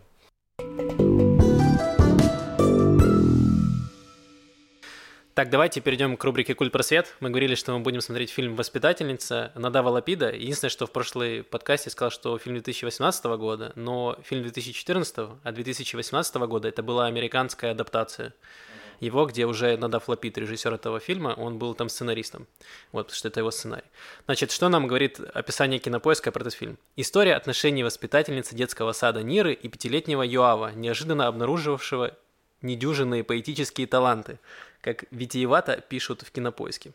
[5.39, 7.15] Так, давайте перейдем к рубрике «Культ просвет».
[7.21, 10.31] Мы говорили, что мы будем смотреть фильм «Воспитательница» Надава Лапида.
[10.33, 16.35] Единственное, что в прошлой подкасте сказал, что фильм 2018 года, но фильм 2014, а 2018
[16.35, 18.33] года это была американская адаптация
[18.99, 22.45] его, где уже Надав Лапид, режиссер этого фильма, он был там сценаристом.
[22.91, 23.87] Вот, потому что это его сценарий.
[24.25, 26.77] Значит, что нам говорит описание кинопоиска про этот фильм?
[26.97, 32.11] История отношений воспитательницы детского сада Ниры и пятилетнего Юава, неожиданно обнаружившего
[32.61, 34.39] недюжинные поэтические таланты,
[34.81, 36.93] как витиевато пишут в кинопоиске.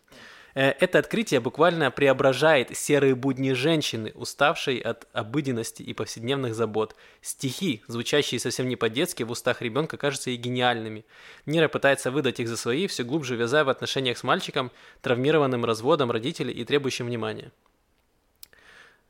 [0.54, 6.94] Э, Это открытие буквально преображает серые будни женщины, уставшей от обыденности и повседневных забот.
[7.20, 11.04] Стихи, звучащие совсем не по-детски, в устах ребенка кажутся ей гениальными.
[11.46, 14.70] Нира пытается выдать их за свои, все глубже вязая в отношениях с мальчиком,
[15.02, 17.50] травмированным разводом родителей и требующим внимания.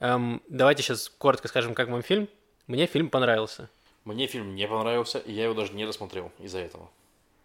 [0.01, 2.29] Эм, давайте сейчас коротко скажем, как вам фильм.
[2.67, 3.69] Мне фильм понравился
[4.05, 6.91] Мне фильм не понравился, и я его даже не рассмотрел из-за этого.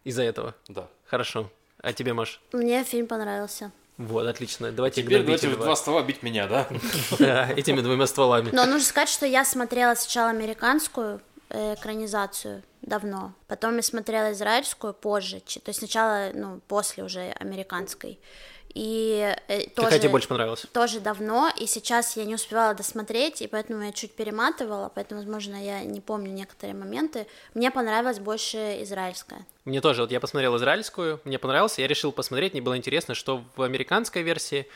[0.09, 0.55] Из-за этого.
[0.67, 0.87] Да.
[1.05, 1.49] Хорошо.
[1.81, 2.41] А тебе, Маш?
[2.51, 3.71] Мне фильм понравился.
[3.97, 4.71] Вот, отлично.
[4.71, 5.75] Давайте Теперь давайте в два.
[5.75, 6.67] ствола бить меня, да?
[7.19, 8.49] Да, этими двумя стволами.
[8.51, 14.93] Но нужно сказать, что я смотрела сначала американскую э, экранизацию давно, потом я смотрела израильскую
[14.93, 18.19] позже, то есть сначала, ну, после уже американской.
[18.73, 19.87] И э, тоже...
[19.87, 20.65] Какая тебе больше понравилась?
[20.71, 25.55] тоже давно, и сейчас я не успевала досмотреть, и поэтому я чуть перематывала, поэтому, возможно,
[25.55, 27.25] я не помню некоторые моменты.
[27.53, 29.45] Мне понравилась больше израильская.
[29.65, 33.43] Мне тоже, вот я посмотрел израильскую, мне понравился, я решил посмотреть, мне было интересно, что
[33.55, 34.67] в американской версии,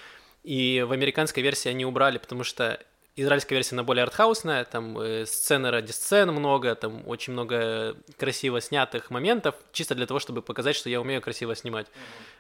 [0.44, 2.80] и в американской версии они убрали, потому что
[3.16, 8.59] израильская версия, она более артхаусная, там э, сцены ради сцен много, там очень много красиво
[8.59, 11.88] снятых моментов, чисто для того, чтобы показать, что я умею красиво снимать.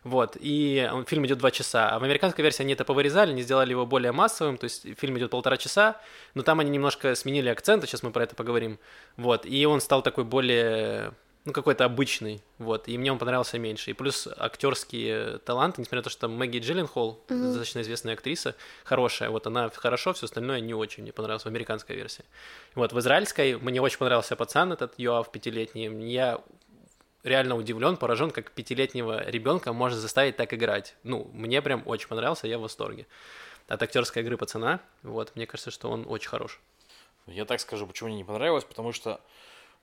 [0.03, 3.43] Вот, и он- фильм идет два часа, а в американской версии они это повырезали, не
[3.43, 6.01] сделали его более массовым, то есть фильм идет полтора часа,
[6.33, 8.79] но там они немножко сменили акценты, сейчас мы про это поговорим,
[9.15, 11.13] вот, и он стал такой более
[11.45, 13.91] ну, какой-то обычный, вот, и мне он понравился меньше.
[13.91, 19.45] И плюс актерские таланты, несмотря на то, что Мэгги Джилленхол, достаточно известная актриса, хорошая, вот
[19.47, 22.23] она хорошо, все остальное не очень мне понравилось в американской версии.
[22.75, 26.41] Вот, в израильской мне очень понравился пацан этот, Йоав, пятилетний, я
[27.23, 30.95] реально удивлен, поражен, как пятилетнего ребенка можно заставить так играть.
[31.03, 33.07] Ну, мне прям очень понравился, я в восторге.
[33.67, 36.59] От актерской игры пацана, вот, мне кажется, что он очень хорош.
[37.27, 39.21] Я так скажу, почему мне не понравилось, потому что,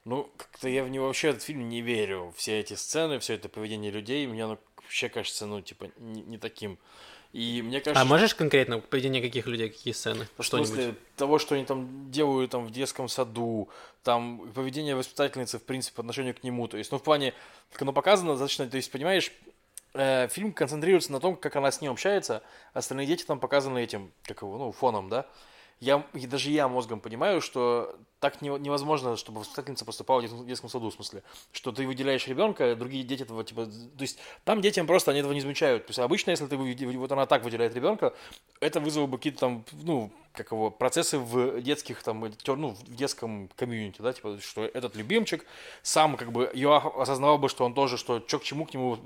[0.05, 2.32] ну, как-то я в него вообще этот фильм не верю.
[2.36, 6.38] Все эти сцены, все это поведение людей, мне оно вообще кажется, ну, типа, не, не
[6.38, 6.78] таким.
[7.32, 8.03] И мне кажется...
[8.03, 10.26] А можешь конкретно поведение каких людей, какие сцены?
[10.36, 10.68] В Что-нибудь?
[10.68, 13.68] смысле того, что они там делают там в детском саду,
[14.03, 16.66] там поведение воспитательницы, в принципе, по отношению к нему.
[16.66, 17.32] То есть, ну, в плане,
[17.70, 19.30] как оно показано, достаточно, то есть, понимаешь,
[19.94, 22.42] э, фильм концентрируется на том, как она с ним общается,
[22.72, 25.26] остальные дети там показаны этим, как его, ну, фоном, да.
[25.81, 30.47] Я, и даже я мозгом понимаю, что так не- невозможно, чтобы воспитательница поступала в детском-
[30.47, 31.22] детском саду, в смысле,
[31.53, 35.33] что ты выделяешь ребенка, другие дети этого, типа, то есть там детям просто они этого
[35.33, 35.87] не замечают.
[35.87, 36.57] То есть обычно, если ты
[36.99, 38.12] вот она так выделяет ребенка,
[38.61, 40.12] это вызвало бы какие-то там, ну,
[40.43, 45.45] как его, процессы в детских, там, ну, в детском комьюнити, да, типа, что этот любимчик
[45.82, 48.97] сам, как бы, я осознавал бы, что он тоже, что чё к чему к нему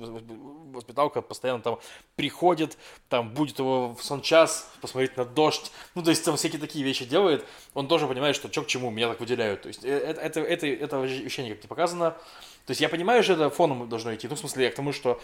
[0.73, 1.79] воспиталка постоянно там
[2.17, 2.79] приходит,
[3.09, 6.85] там, будет его в сон час, посмотреть на дождь, ну, то есть там всякие такие
[6.85, 9.89] вещи делает, он тоже понимает, что чё к чему, меня так выделяют, то есть э,
[9.89, 12.17] это, это, это, это вообще никак не показано,
[12.67, 14.93] то есть я понимаю, что это фоном должно идти, ну, в смысле, я к тому,
[14.93, 15.21] что,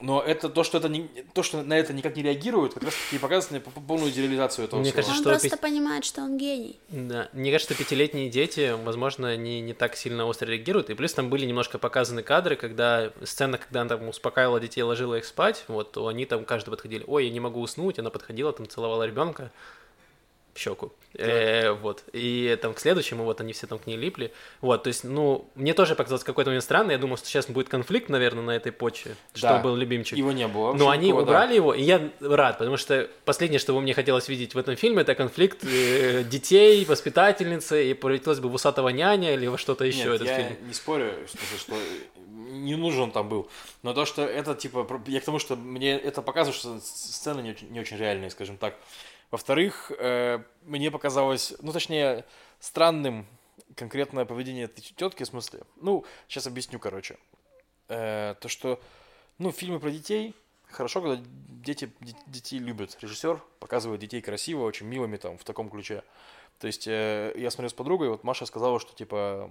[0.00, 2.94] но это то, что это не, то, что на это никак не реагирует, как раз
[3.06, 4.96] таки показывает мне по- по- полную идеализацию этого Мне всего.
[5.02, 6.78] кажется, Он что просто пи- понимает, что он гений.
[6.90, 7.28] Да.
[7.32, 10.90] Мне кажется, пятилетние дети, возможно, они не так сильно остро реагируют.
[10.90, 15.16] И плюс там были немножко показаны кадры, когда сцена, когда она там успокаивала детей, ложила
[15.16, 18.52] их спать, вот, то они там каждый подходили, ой, я не могу уснуть, она подходила,
[18.52, 19.50] там целовала ребенка
[20.56, 20.92] щеку.
[21.14, 22.02] Э, вот.
[22.12, 24.32] И там к следующему, вот они все там к ней липли.
[24.60, 26.92] Вот, то есть, ну, мне тоже показалось какой-то момент странно.
[26.92, 30.18] Я думал, что сейчас будет конфликт, наверное, на этой почве, что был любимчик.
[30.18, 30.72] Его не было.
[30.72, 31.18] Но они да.
[31.18, 35.02] убрали его, и я рад, потому что последнее, что мне хотелось видеть в этом фильме,
[35.02, 40.04] это конфликт э, детей, воспитательницы, и превратилось бы в усатого няня или во что-то еще
[40.04, 40.68] Нет, этот я фильм.
[40.68, 41.12] не спорю,
[41.58, 41.74] что
[42.54, 43.48] не нужен там был.
[43.82, 47.50] Но то, что это, типа, я к тому, что мне это показывает, что сцены не
[47.50, 48.76] очень, не очень реальные, скажем так.
[49.30, 52.24] Во-вторых, э, мне показалось, ну, точнее,
[52.60, 53.26] странным
[53.76, 55.62] конкретное поведение этой тетки, в смысле.
[55.76, 57.16] Ну, сейчас объясню, короче.
[57.88, 58.80] Э, то, что,
[59.38, 60.34] ну, фильмы про детей,
[60.70, 62.96] хорошо, когда дети, де- детей любят.
[63.00, 66.02] Режиссер показывает детей красиво, очень милыми, там, в таком ключе.
[66.58, 69.50] То есть э, я смотрел с подругой, вот Маша сказала, что типа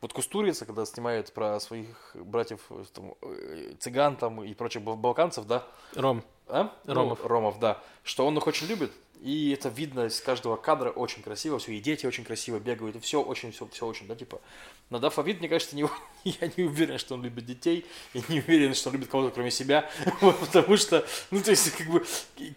[0.00, 4.96] вот Кустурица, когда снимает про своих братьев э, там, э, цыган там и прочих бал-
[4.96, 6.74] балканцев, да, Ром, а?
[6.84, 7.24] Ну, Ромов.
[7.24, 11.58] Ромов, да, что он их очень любит, и это видно из каждого кадра очень красиво,
[11.58, 14.40] все, и дети очень красиво бегают, и все очень, все, все очень, да, типа.
[14.90, 15.82] Но Дафа вид, мне кажется, не,
[16.24, 19.50] я не уверен, что он любит детей, и не уверен, что он любит кого-то кроме
[19.50, 19.90] себя,
[20.20, 22.04] потому что, ну, то есть, как бы,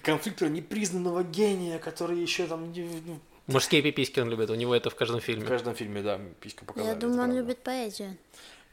[0.04, 3.20] конфликт непризнанного гения, который еще там ну,
[3.54, 5.46] мужские пиписьки он любит, у него это в каждом в фильме.
[5.46, 6.94] каждом фильме, да, письку показали.
[6.94, 8.18] Я думаю, он любит поэзию.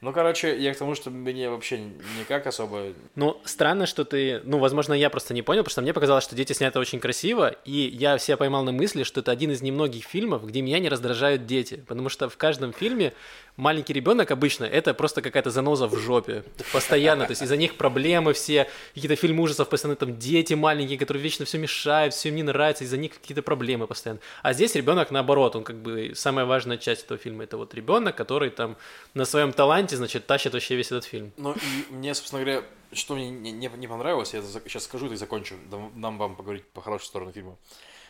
[0.02, 1.80] Ну, короче, я к тому, что мне вообще
[2.18, 2.92] никак особо...
[3.14, 4.42] Ну, странно, что ты...
[4.44, 7.48] Ну, возможно, я просто не понял, потому что мне показалось, что «Дети» сняты очень красиво,
[7.64, 10.90] и я себя поймал на мысли, что это один из немногих фильмов, где меня не
[10.90, 13.14] раздражают дети, потому что в каждом фильме
[13.56, 18.32] маленький ребенок обычно это просто какая-то заноза в жопе, постоянно, то есть из-за них проблемы
[18.32, 22.42] все, какие-то фильмы ужасов, постоянно там дети маленькие, которые вечно все мешают, все им не
[22.42, 24.20] нравится, из-за них какие-то проблемы постоянно.
[24.42, 28.16] А здесь ребенок наоборот, он как бы самая важная часть этого фильма, это вот ребенок,
[28.16, 28.76] который там
[29.14, 31.32] на своем таланте, значит, тащит вообще весь этот фильм.
[31.36, 35.16] Ну, и мне, собственно говоря, что мне не, не- не понравилось, я сейчас скажу и
[35.16, 37.56] закончу, дам, дам вам поговорить по хорошей стороне фильма.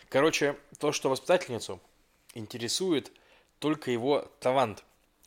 [0.09, 1.81] Короче, то, что воспитательницу
[2.35, 3.11] интересует
[3.59, 4.85] только его талант,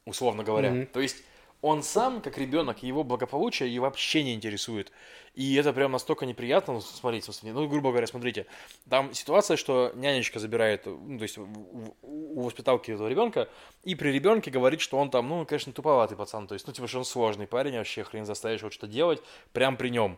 [0.09, 0.71] условно говоря.
[0.71, 0.87] Мгм.
[0.87, 1.23] То есть
[1.61, 4.91] он сам, как ребенок, его благополучие его вообще не интересует.
[5.35, 7.29] И это прям настолько неприятно ну, смотреть.
[7.43, 8.45] Ну, грубо говоря, смотрите,
[8.89, 13.49] там ситуация, что нянечка забирает, ну, то есть у воспиталки этого ребенка,
[13.83, 16.87] и при ребенке говорит, что он там, ну, конечно, туповатый пацан, то есть, ну, типа,
[16.87, 20.17] что он сложный парень, вообще хрен заставишь его что-то делать, прям при нем.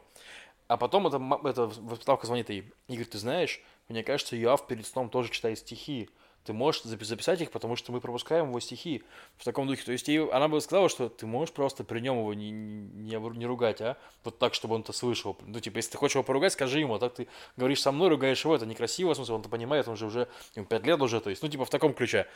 [0.68, 4.88] А потом эта, эта воспиталка звонит ей и говорит, ты знаешь, мне кажется, Юав перед
[4.88, 6.10] сном тоже читает стихи.
[6.46, 9.04] Ты можешь запи- записать их, потому что мы пропускаем его стихи
[9.38, 9.84] в таком духе.
[9.84, 13.16] То есть ей, она бы сказала, что ты можешь просто при нем его не, не,
[13.16, 13.98] не ругать, а?
[14.24, 15.38] Вот так, чтобы он это слышал.
[15.46, 17.28] Ну, типа, если ты хочешь его поругать, скажи ему, а так ты
[17.58, 20.28] говоришь со мной, ругаешь его, это некрасиво, в смысле, он это понимает, он же уже,
[20.56, 22.28] ему 5 лет уже, то есть, ну, типа, в таком ключе.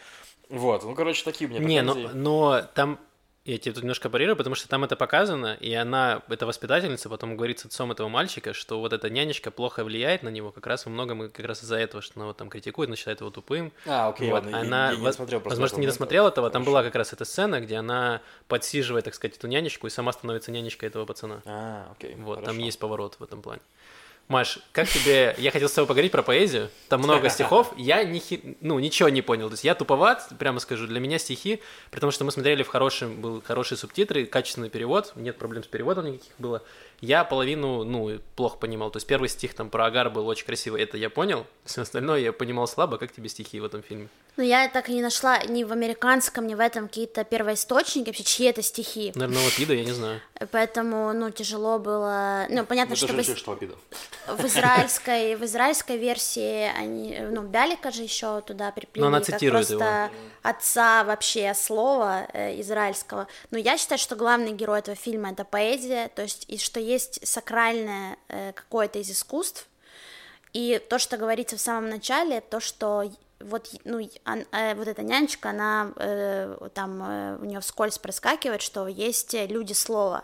[0.49, 2.99] Вот, ну, короче, такие меня Не, но, но там
[3.45, 7.37] я тебе тут немножко парирую, потому что там это показано, и она, эта воспитательница, потом
[7.37, 10.85] говорит с отцом этого мальчика, что вот эта нянечка плохо влияет на него, как раз
[10.85, 13.71] во многом как раз из-за этого, что она его там критикует, она считает его тупым.
[13.85, 16.49] А, окей, Вот, ладно, я- она, я не во- досмотрел просто возможно, не досмотрел этого,
[16.49, 20.11] там была как раз эта сцена, где она подсиживает, так сказать, эту нянечку и сама
[20.11, 21.41] становится нянечкой этого пацана.
[21.45, 22.61] А, окей, Вот, там хорошо.
[22.61, 23.61] есть поворот в этом плане.
[24.27, 25.35] Маш, как тебе...
[25.37, 26.69] Я хотел с тобой поговорить про поэзию.
[26.89, 27.71] Там много стихов.
[27.77, 29.49] Я ни хи- ну, ничего не понял.
[29.49, 30.87] То есть я туповат, прямо скажу.
[30.87, 31.61] Для меня стихи,
[31.91, 33.21] потому что мы смотрели в хорошем...
[33.21, 35.11] Был хорошие субтитры, качественный перевод.
[35.15, 36.63] Нет проблем с переводом никаких было.
[37.01, 38.89] Я половину, ну, плохо понимал.
[38.89, 40.81] То есть первый стих там про Агар был очень красивый.
[40.81, 41.45] Это я понял.
[41.63, 42.97] Все остальное я понимал слабо.
[42.97, 44.07] Как тебе стихи в этом фильме?
[44.37, 48.23] Ну, я так и не нашла ни в американском, ни в этом какие-то первоисточники, вообще
[48.23, 49.11] чьи это стихи.
[49.15, 50.19] Наверное, Лапида, я не знаю.
[50.51, 52.45] Поэтому, ну, тяжело было...
[52.49, 53.13] Ну, понятно, Ну, что...
[53.13, 53.75] не что обида.
[54.27, 59.39] В израильской, в израильской версии они, ну, Бялика же еще туда приплели, Но она как
[59.51, 60.11] просто
[60.43, 63.27] отца вообще слова э, израильского.
[63.51, 67.25] Но я считаю, что главный герой этого фильма это поэзия, то есть и что есть
[67.27, 69.67] сакральное э, какое-то из искусств,
[70.53, 73.03] и то, что говорится в самом начале, то, что
[73.41, 78.61] вот, ну, ан- э, вот эта нянечка, она э, там э, у нее вскользь проскакивает,
[78.61, 80.23] что есть люди слова,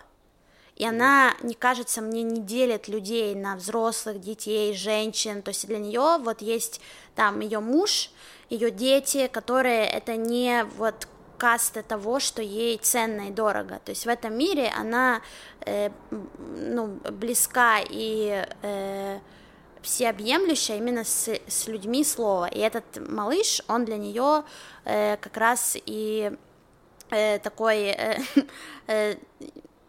[0.75, 5.41] и она, не кажется, мне не делит людей на взрослых, детей, женщин.
[5.41, 6.81] То есть для нее вот есть
[7.15, 8.09] там ее муж,
[8.49, 11.07] ее дети, которые это не вот
[11.37, 13.79] каста того, что ей ценно и дорого.
[13.83, 15.21] То есть в этом мире она
[15.65, 19.19] э, ну, близка и э,
[19.81, 22.47] всеобъемлющая именно с, с людьми слова.
[22.47, 24.43] И этот малыш, он для нее
[24.85, 26.31] э, как раз и
[27.09, 28.17] э, такой э,
[28.87, 29.15] э,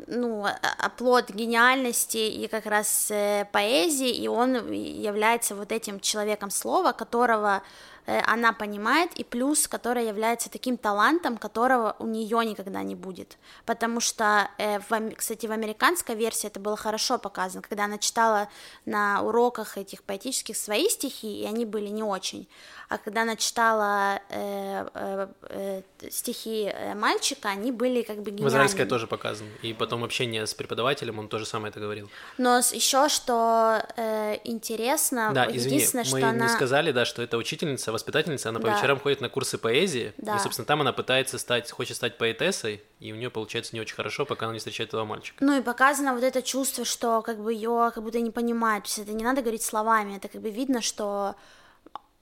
[0.07, 6.50] ну, а- оплот гениальности и как раз э, поэзии, и он является вот этим человеком
[6.50, 7.62] слова, которого
[8.07, 13.38] э, она понимает, и плюс, который является таким талантом, которого у нее никогда не будет.
[13.64, 14.80] Потому что, э,
[15.16, 18.48] кстати, в американской версии это было хорошо показано, когда она читала
[18.84, 22.48] на уроках этих поэтических свои стихи, и они были не очень.
[22.93, 28.26] А когда она читала э, э, э, стихи э, мальчика, они были как бы В
[28.26, 28.49] гениальными.
[28.51, 29.47] израильской тоже показан.
[29.62, 32.11] И потом общение с преподавателем, он тоже самое это говорил.
[32.36, 36.49] Но еще что э, интересно, Да, извини, единственное, мы что не она...
[36.51, 38.76] сказали, да, что это учительница, воспитательница, она по Да.
[38.76, 40.36] вечерам ходит на курсы поэзии, Да.
[40.36, 43.95] и, собственно, там она пытается стать, хочет стать поэтессой, и у нее получается не очень
[43.97, 45.43] хорошо, пока она не встречает этого мальчика.
[45.43, 48.88] Ну и показано вот это чувство, что как бы ее как будто не понимают, то
[48.88, 51.36] есть это не надо говорить словами, это как бы видно, что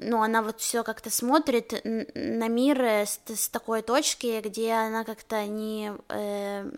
[0.01, 5.05] ну, она вот все как-то смотрит на мир э, с, с такой точки, где она
[5.05, 6.71] как-то не, э,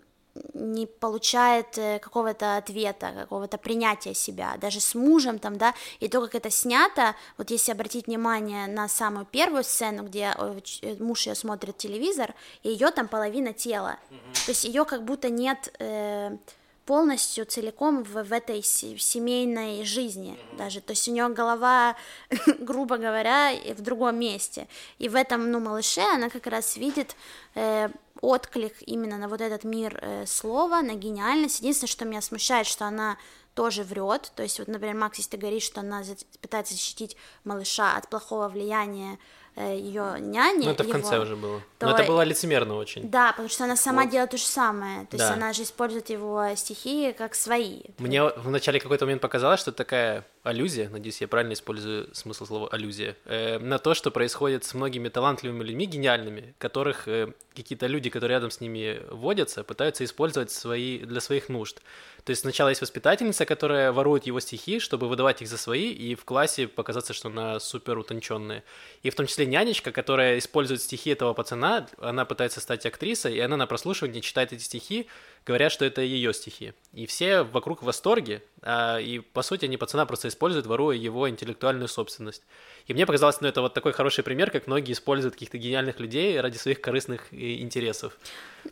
[0.53, 6.21] не получает э, какого-то ответа, какого-то принятия себя, даже с мужем там, да, и то,
[6.21, 11.35] как это снято, вот если обратить внимание на самую первую сцену, где э, муж ее
[11.35, 13.97] смотрит телевизор, и ее там половина тела,
[14.45, 16.37] то есть ее как будто нет э,
[16.85, 21.95] полностью целиком в, в этой се- семейной жизни даже, то есть у нее голова,
[22.59, 24.67] грубо говоря, в другом месте,
[24.99, 27.15] и в этом, ну, малыше она как раз видит
[27.55, 27.89] э,
[28.21, 31.59] отклик именно на вот этот мир э, слова, на гениальность.
[31.59, 33.17] Единственное, что меня смущает, что она
[33.53, 34.31] тоже врет.
[34.35, 36.03] То есть, вот, например, Макс, если ты говоришь, что она
[36.41, 39.19] пытается защитить малыша от плохого влияния
[39.61, 40.65] ее няни.
[40.65, 41.61] Ну, это в его, конце уже было.
[41.79, 43.09] то- Но это было лицемерно очень.
[43.09, 44.11] Да, потому что она сама Вот.
[44.11, 45.01] делает то же самое.
[45.07, 45.33] То есть Да.
[45.33, 47.81] она же использует его стихи как свои.
[47.99, 52.67] Мне в начале какой-то момент показалось, что такая аллюзия, надеюсь, я правильно использую смысл слова
[52.69, 58.09] аллюзия, э, на то, что происходит с многими талантливыми людьми, гениальными, которых э, какие-то люди,
[58.09, 61.81] которые рядом с ними водятся, пытаются использовать свои, для своих нужд.
[62.25, 66.15] То есть сначала есть воспитательница, которая ворует его стихи, чтобы выдавать их за свои, и
[66.15, 68.63] в классе показаться, что она супер утонченная.
[69.01, 73.39] И в том числе нянечка, которая использует стихи этого пацана, она пытается стать актрисой, и
[73.39, 75.07] она на прослушивании читает эти стихи,
[75.45, 76.73] говорят, что это ее стихи.
[76.93, 81.29] И все вокруг в восторге, а, и по сути они пацана просто используют, воруя его
[81.29, 82.43] интеллектуальную собственность.
[82.87, 86.39] И мне показалось, ну это вот такой хороший пример, как многие используют каких-то гениальных людей
[86.39, 88.17] ради своих корыстных э, интересов.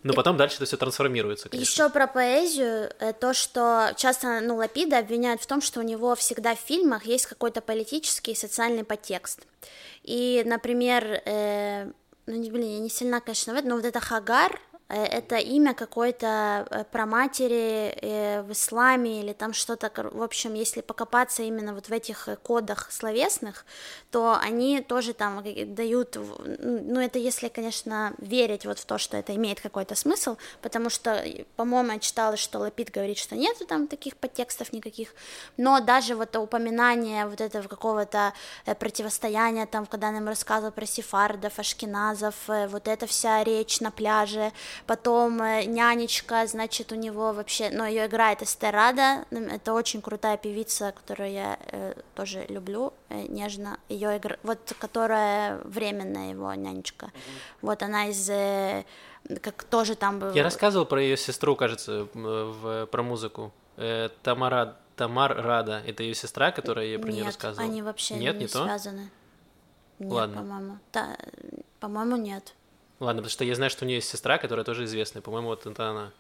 [0.04, 1.70] Но потом дальше это все трансформируется, конечно.
[1.70, 6.16] Еще про поэзию, э, то, что часто, ну, Лапида обвиняют в том, что у него
[6.16, 9.42] всегда в фильмах есть какой-то политический и социальный подтекст.
[10.04, 11.92] И, например, э,
[12.26, 14.60] ну, блин, я не сильна, конечно, в этом, но вот это Хагар,
[14.94, 21.44] это имя какой-то э, праматери э, в исламе или там что-то, в общем, если покопаться
[21.44, 23.66] именно вот в этих э, кодах словесных,
[24.12, 29.18] то они тоже там э, дают, ну, это если, конечно, верить вот в то, что
[29.18, 33.66] это имеет какой-то смысл, потому что, э, по-моему, я читала, что Лапид говорит, что нету
[33.66, 35.14] там таких подтекстов никаких,
[35.58, 38.34] но даже вот упоминание вот этого какого-то
[38.66, 43.80] э, противостояния, там, когда он им рассказывал про сефардов, ашкеназов, э, вот эта вся речь
[43.80, 44.52] на пляже,
[44.88, 50.92] потом э, нянечка, значит, у него вообще, ну, ее играет Эстерада, это очень крутая певица,
[50.92, 57.12] которую я э, тоже люблю, э, нежно, ее игра, вот, которая временная его нянечка,
[57.62, 58.86] вот она из, э,
[59.42, 60.34] как тоже там...
[60.34, 63.52] Я рассказывал про ее сестру, кажется, в, про музыку.
[63.78, 67.68] Э, Тамара, Тамар Рада, это ее сестра, которая я про нее Нет, рассказывал.
[67.68, 68.64] они вообще Нет, не, не то?
[68.64, 69.10] связаны.
[70.00, 70.38] Нет, Ладно.
[70.38, 70.78] по-моему.
[70.92, 71.18] Да,
[71.80, 72.54] по-моему, нет.
[73.02, 75.24] Ладно, потому что я знаю, что у нее есть сестра, которая тоже известная.
[75.24, 76.12] По-моему, вот это она.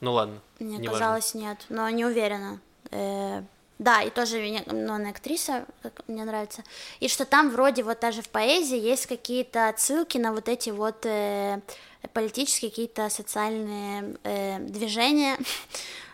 [0.00, 0.40] Ну ладно.
[0.60, 0.92] Мне неважно.
[0.92, 2.60] казалось, нет, но не уверена.
[2.92, 3.42] Э,
[3.80, 6.62] Да, и тоже ну, она актриса, как мне нравится.
[7.00, 11.04] И что там вроде вот даже в поэзии есть какие-то отсылки на вот эти вот
[11.06, 11.60] э,
[12.12, 15.36] политические какие-то социальные э, движения.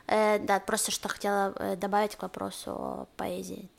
[0.07, 3.71] Э, да, просто что хотела э, добавить к вопросу о поэзии.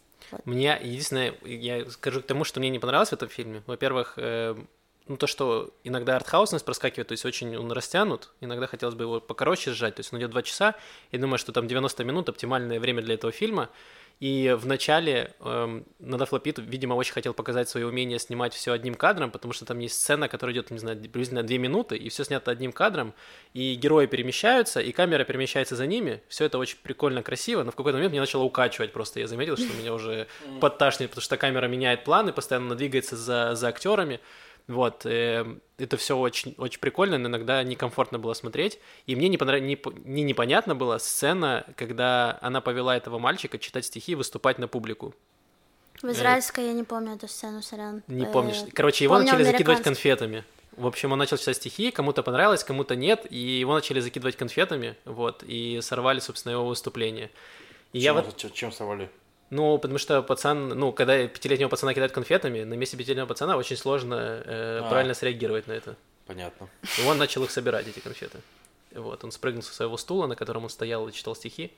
[0.43, 3.61] Мне единственное, я скажу к тому, что мне не понравилось в этом фильме.
[3.67, 4.55] Во-первых, э,
[5.07, 9.19] ну то, что иногда артхаусность проскакивает, то есть очень он растянут, иногда хотелось бы его
[9.19, 10.75] покороче сжать, то есть он идет 2 часа,
[11.11, 13.69] я думаю, что там 90 минут оптимальное время для этого фильма,
[14.19, 18.95] и в начале эм, Надаф Лапид, видимо, очень хотел показать свое умение снимать все одним
[18.95, 22.23] кадром, потому что там есть сцена, которая идет, не знаю, приблизительно 2 минуты, и все
[22.23, 23.13] снято одним кадром,
[23.53, 26.23] и герои перемещаются, и камера перемещается за ними.
[26.29, 29.19] Все это очень прикольно, красиво, но в какой-то момент меня начало укачивать просто.
[29.19, 30.27] Я заметил, что меня уже
[30.61, 34.21] подташнит, потому что камера меняет планы, постоянно двигается за, за актерами.
[34.67, 35.45] Вот, э,
[35.77, 38.79] это все очень, очень прикольно, но иногда некомфортно было смотреть.
[39.05, 39.61] И мне не, понрав...
[39.61, 44.67] не, не непонятно была сцена, когда она повела этого мальчика читать стихи и выступать на
[44.67, 45.13] публику.
[46.01, 48.01] В израильской я не помню эту сцену, сорян.
[48.07, 48.57] Не Э, помнишь?
[48.73, 50.43] Короче, его помню начали закидывать конфетами.
[50.75, 54.97] В общем, он начал читать стихи, кому-то понравилось, кому-то нет, и его начали закидывать конфетами,
[55.05, 57.31] вот, и сорвали, собственно, его выступление.
[57.93, 59.09] И я Чем, вот, чем- чем сорвали?
[59.49, 63.77] Ну, потому что пацан, ну, когда пятилетнего пацана кидают конфетами, на месте пятилетнего пацана очень
[63.77, 64.89] сложно э, А.
[64.89, 65.95] правильно среагировать на это.
[66.25, 66.67] Понятно.
[66.99, 68.39] И он начал их собирать, эти конфеты.
[68.91, 71.71] Вот, он спрыгнул со своего стула, на котором он стоял и читал стихи,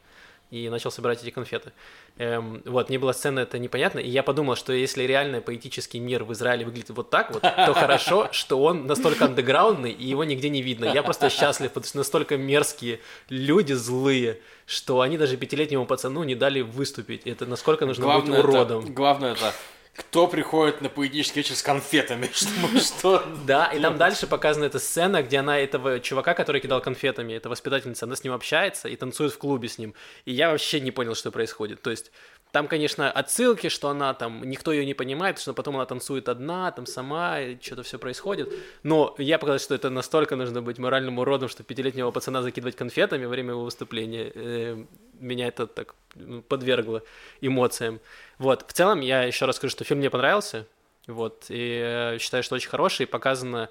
[0.50, 1.74] и начал собирать эти конфеты.
[2.18, 6.24] Эм, вот, мне была сцена это непонятно, и я подумал, что если реально поэтический мир
[6.24, 10.50] в Израиле выглядит вот так вот, то хорошо, что он настолько андеграундный, и его нигде
[10.50, 10.86] не видно.
[10.86, 16.36] Я просто счастлив, потому что настолько мерзкие люди злые, что они даже пятилетнему пацану не
[16.36, 17.26] дали выступить.
[17.26, 18.84] Это насколько нужно Главное быть уродом.
[18.84, 19.54] Это, главное это,
[19.98, 22.30] кто приходит на вечер с конфетами?
[22.78, 23.24] Что?
[23.46, 27.50] Да, и там дальше показана эта сцена, где она этого чувака, который кидал конфетами, эта
[27.50, 29.96] воспитательница, она с ним общается и танцует в клубе с ним.
[30.26, 31.82] И я вообще не понял, что происходит.
[31.82, 32.12] То есть
[32.52, 36.72] там, конечно, отсылки, что она там, никто ее не понимает, что потом она танцует одна,
[36.72, 38.54] там сама, что-то все происходит.
[38.84, 43.26] Но я показал, что это настолько нужно быть моральным уродом, что пятилетнего пацана закидывать конфетами
[43.26, 44.88] во время его выступления.
[45.20, 47.04] Меня это так ну, подвергло
[47.42, 48.00] эмоциям.
[48.38, 50.68] Вот, в целом, я еще раз скажу, что фильм мне понравился,
[51.08, 53.70] вот, и э, считаю, что очень хороший, и показано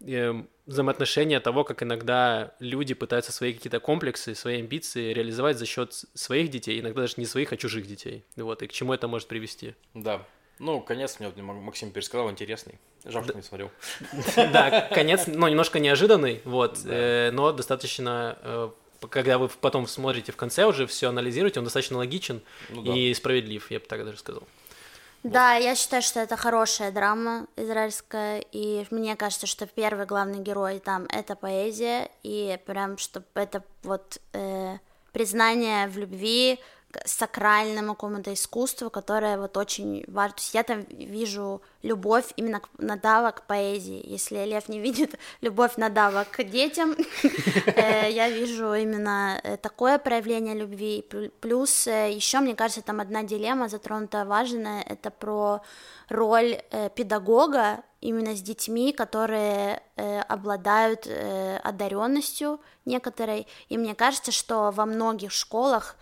[0.00, 5.92] э, взаимоотношение того, как иногда люди пытаются свои какие-то комплексы, свои амбиции реализовать за счет
[6.14, 8.24] своих детей, иногда даже не своих, а чужих детей.
[8.36, 9.74] Вот, и к чему это может привести.
[9.94, 10.26] Да.
[10.58, 12.78] Ну, конец мне вот Максим пересказал, интересный.
[13.04, 13.70] Жалко, что не смотрел.
[14.52, 18.70] Да, конец, ну, немножко неожиданный, вот, э, но достаточно, э,
[19.08, 22.92] когда вы потом смотрите в конце уже, все анализируете, он достаточно логичен Ну да.
[22.94, 24.42] и справедлив, я бы так даже сказал.
[25.22, 30.80] Да, я считаю, что это хорошая драма израильская, и мне кажется, что первый главный герой
[30.80, 34.78] там это поэзия, и прям, чтобы это вот э,
[35.12, 36.58] признание в любви
[37.04, 40.36] сакральному какому-то искусству, которое вот очень важно.
[40.36, 44.02] То есть я там вижу любовь именно к Надава к поэзии.
[44.04, 46.94] Если Лев не видит любовь Надава к детям,
[47.66, 51.04] э, я вижу именно э, такое проявление любви.
[51.08, 55.62] Плю- Плюс еще, мне кажется, там одна дилемма затронута важная, это про
[56.08, 61.08] роль э, педагога именно с детьми, которые э, обладают
[61.62, 63.46] одаренностью некоторой.
[63.68, 65.96] И мне кажется, что во многих школах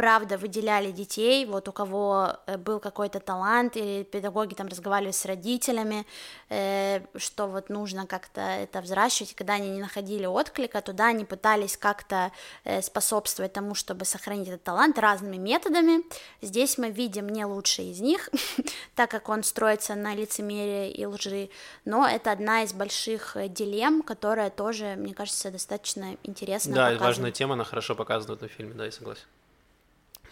[0.00, 5.26] правда выделяли детей, вот у кого э, был какой-то талант, или педагоги там разговаривали с
[5.26, 6.06] родителями,
[6.48, 11.76] э, что вот нужно как-то это взращивать, когда они не находили отклика, туда они пытались
[11.76, 12.32] как-то
[12.64, 16.02] э, способствовать тому, чтобы сохранить этот талант разными методами.
[16.40, 18.30] Здесь мы видим не лучший из них,
[18.94, 21.50] так как он строится на лицемерии и лжи,
[21.84, 27.06] но это одна из больших э, дилемм, которая тоже, мне кажется, достаточно интересно Да, показана.
[27.06, 29.26] важная тема, она хорошо показана в этом фильме, да, я согласен.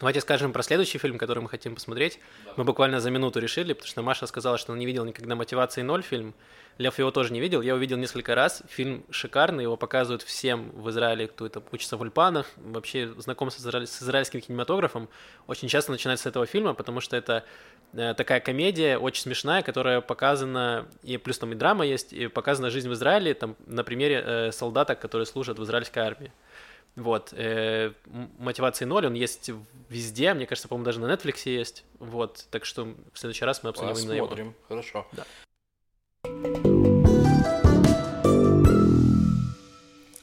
[0.01, 2.20] Давайте скажем про следующий фильм, который мы хотим посмотреть.
[2.57, 5.82] Мы буквально за минуту решили, потому что Маша сказала, что она не видела никогда «Мотивации
[5.82, 6.34] ноль» фильм.
[6.78, 8.62] Лев его тоже не видел, я его видел несколько раз.
[8.68, 13.59] Фильм шикарный, его показывают всем в Израиле, кто это учится в Ульпанах, вообще знаком с,
[13.59, 15.09] израиль- с израильским кинематографом.
[15.49, 17.42] Очень часто начинается с этого фильма, потому что это
[17.92, 22.70] э, такая комедия, очень смешная, которая показана, и плюс там и драма есть, и показана
[22.70, 26.32] жизнь в Израиле, там, на примере э, солдата, которые служат в израильской армии.
[26.99, 27.92] Вот, э,
[28.38, 29.51] мотивации ноль, он есть
[29.88, 31.84] везде, мне кажется, по-моему, даже на Netflix есть.
[32.01, 34.26] Вот, так что в следующий раз мы обсудим именно его.
[34.26, 34.55] Посмотрим.
[34.68, 35.07] Хорошо.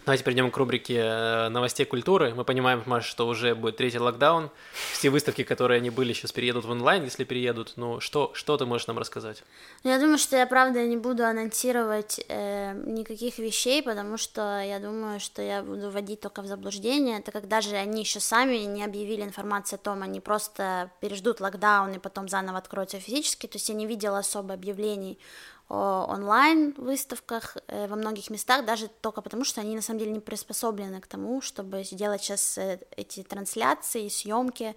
[0.05, 2.35] Давайте перейдем к рубрике э, новостей культуры.
[2.35, 4.51] Мы понимаем, Маша, что уже будет третий локдаун.
[4.93, 7.73] Все выставки, которые они были, сейчас переедут в онлайн, если переедут.
[7.75, 9.43] Ну, что, что ты можешь нам рассказать?
[9.83, 14.77] Ну, я думаю, что я, правда, не буду анонсировать э, никаких вещей, потому что я
[14.77, 18.83] думаю, что я буду вводить только в заблуждение, так как даже они еще сами не
[18.83, 23.69] объявили информацию о том, они просто переждут локдаун и потом заново откроются физически, то есть
[23.69, 25.17] я не видела особо объявлений
[25.67, 30.19] онлайн выставках э, во многих местах, даже только потому, что они на самом деле не
[30.19, 34.75] приспособлены к тому, чтобы сделать сейчас э, эти трансляции, съемки.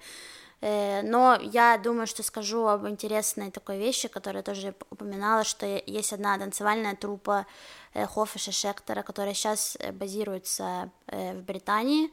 [0.62, 6.14] Э, но я думаю, что скажу об интересной такой вещи, которая тоже упоминала, что есть
[6.14, 7.46] одна танцевальная труппа
[7.92, 12.12] Хофиша Шектора, которая сейчас базируется в Британии,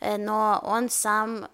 [0.00, 1.48] но он сам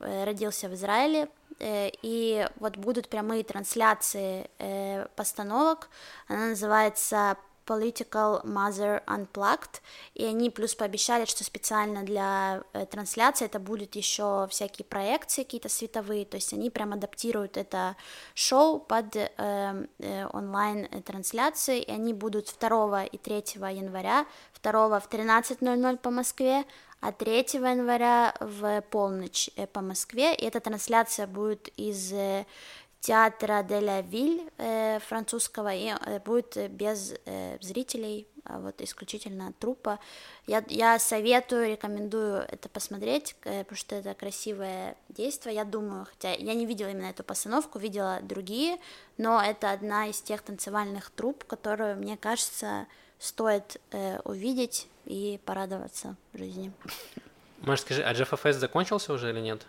[0.00, 1.28] родился в Израиле,
[1.60, 5.88] и вот будут прямые трансляции э, постановок,
[6.28, 7.36] она называется
[7.68, 9.80] Political Mother Unplugged,
[10.14, 15.68] и они плюс пообещали, что специально для э, трансляции это будет еще всякие проекции какие-то
[15.68, 17.96] световые, то есть они прям адаптируют это
[18.34, 23.34] шоу под э, э, онлайн-трансляции, и они будут 2 и 3
[23.72, 24.26] января,
[24.62, 26.64] 2 в 13.00 по Москве,
[27.00, 30.34] а 3 января в полночь э, по Москве.
[30.34, 32.44] И эта трансляция будет из э,
[33.00, 35.92] театра де ла Виль э, французского и
[36.24, 37.14] будет без
[37.60, 40.00] зрителей, а вот исключительно трупа.
[40.46, 45.54] Я, я советую, рекомендую это посмотреть, потому что это красивое действие.
[45.54, 48.78] Я думаю, хотя я не видела именно эту постановку, видела другие,
[49.18, 52.86] но это одна из тех танцевальных труп, которую, мне кажется,
[53.18, 56.72] стоит э, увидеть и порадоваться жизни.
[57.60, 59.66] Маш, скажи, а GFFS закончился уже или нет?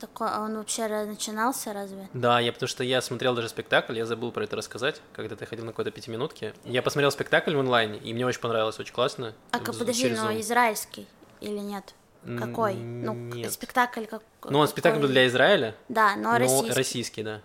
[0.00, 2.08] Так он вообще начинался разве?
[2.14, 5.44] Да, я потому что я смотрел даже спектакль, я забыл про это рассказать, когда ты
[5.44, 6.54] ходил на какой-то пятиминутке.
[6.64, 9.34] Я посмотрел спектакль в онлайне, и мне очень понравилось, очень классно.
[9.50, 11.06] А как, подожди, но израильский
[11.40, 11.94] или нет?
[12.38, 12.74] Какой?
[12.74, 13.52] Ну, нет.
[13.52, 14.22] спектакль как.
[14.44, 15.74] Ну, он спектакль был для Израиля.
[15.88, 16.72] Да, но, но российский.
[16.72, 17.40] российский, да.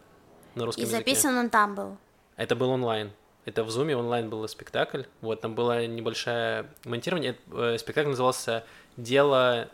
[0.56, 1.39] На русском И записан языке.
[1.45, 1.97] он там был.
[2.38, 3.12] Это был онлайн.
[3.46, 5.04] Это в Zoom онлайн был спектакль.
[5.22, 7.38] Вот, там было небольшое монтирование.
[7.52, 8.64] Э, спектакль назывался
[8.98, 9.70] «Дело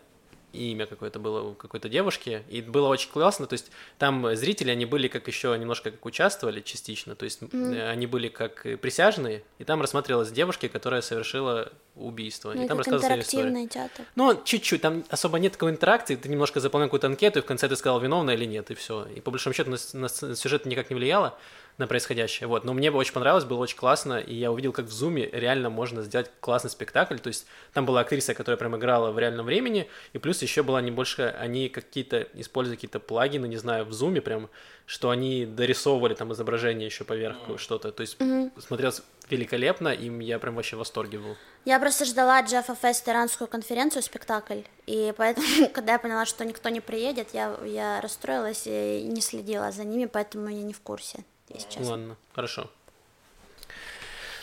[0.53, 4.85] имя какое-то было у какой-то девушки, и было очень классно, то есть там зрители, они
[4.85, 7.89] были как еще немножко как участвовали частично, то есть mm.
[7.89, 13.21] они были как присяжные, и там рассматривалась девушка, которая совершила убийство, ну, и там рассказывали
[13.21, 13.67] историю.
[13.69, 14.05] театр.
[14.15, 17.67] Ну, чуть-чуть, там особо нет такой интеракции, ты немножко заполнял какую-то анкету, и в конце
[17.67, 20.89] ты сказал, виновна или нет, и все, и по большому счету на, на сюжет никак
[20.89, 21.37] не влияло,
[21.77, 22.47] на происходящее.
[22.47, 22.63] Вот.
[22.63, 25.69] Но мне бы очень понравилось, было очень классно, и я увидел, как в Зуме реально
[25.69, 27.17] можно сделать классный спектакль.
[27.17, 30.81] То есть там была актриса, которая прям играла в реальном времени, и плюс еще была
[30.81, 34.49] не больше, они какие-то использовали какие-то плагины, не знаю, в Зуме прям,
[34.85, 37.57] что они дорисовывали там изображение еще поверх mm-hmm.
[37.57, 37.91] что-то.
[37.91, 38.61] То есть mm-hmm.
[38.61, 41.37] смотрелось великолепно, и я прям вообще в восторге был.
[41.65, 46.69] Я просто ждала Джеффа Фест иранскую конференцию, спектакль, и поэтому, когда я поняла, что никто
[46.69, 51.23] не приедет, я, я расстроилась и не следила за ними, поэтому я не в курсе
[51.53, 51.91] если честно.
[51.91, 52.69] Ладно, хорошо.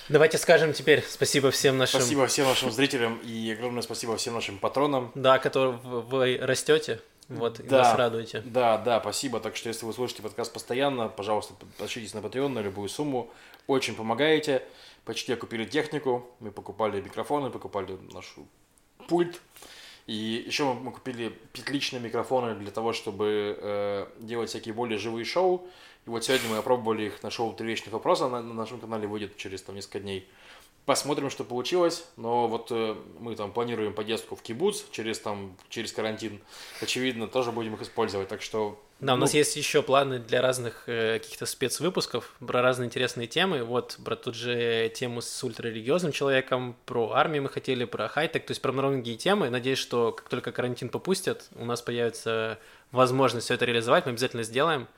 [0.09, 2.01] Давайте скажем теперь спасибо всем нашим...
[2.01, 5.13] Спасибо всем нашим зрителям и огромное спасибо всем нашим патронам.
[5.15, 8.41] Да, которые вы растете, вот, да, нас радуете.
[8.41, 9.39] Да, да, спасибо.
[9.39, 13.31] Так что, если вы слушаете подкаст постоянно, пожалуйста, подпишитесь на Patreon на любую сумму.
[13.67, 14.63] Очень помогаете.
[15.05, 18.47] Почти купили технику, мы покупали микрофоны, покупали нашу
[19.09, 19.41] пульт.
[20.07, 25.69] И еще мы купили петличные микрофоны для того, чтобы э, делать всякие более живые шоу.
[26.09, 29.07] И вот сегодня мы опробовали их на шоу «Три вечных вопроса», на, на нашем канале
[29.07, 30.27] выйдет через там несколько дней.
[30.87, 35.93] Посмотрим, что получилось, но вот э, мы там планируем поездку в Кибуц через там через
[35.93, 36.41] карантин.
[36.81, 40.41] Очевидно, тоже будем их использовать, так что да, у нас ну, есть еще планы для
[40.41, 43.63] разных э, каких-то спецвыпусков про разные интересные темы.
[43.63, 48.53] Вот про тут же тему с ультрарелигиозным человеком, про армию мы хотели, про хай-тек, то
[48.53, 49.51] есть про многие темы.
[49.51, 52.59] Надеюсь, что как только карантин попустят, у нас появится
[52.93, 54.89] возможность все это реализовать, мы обязательно сделаем.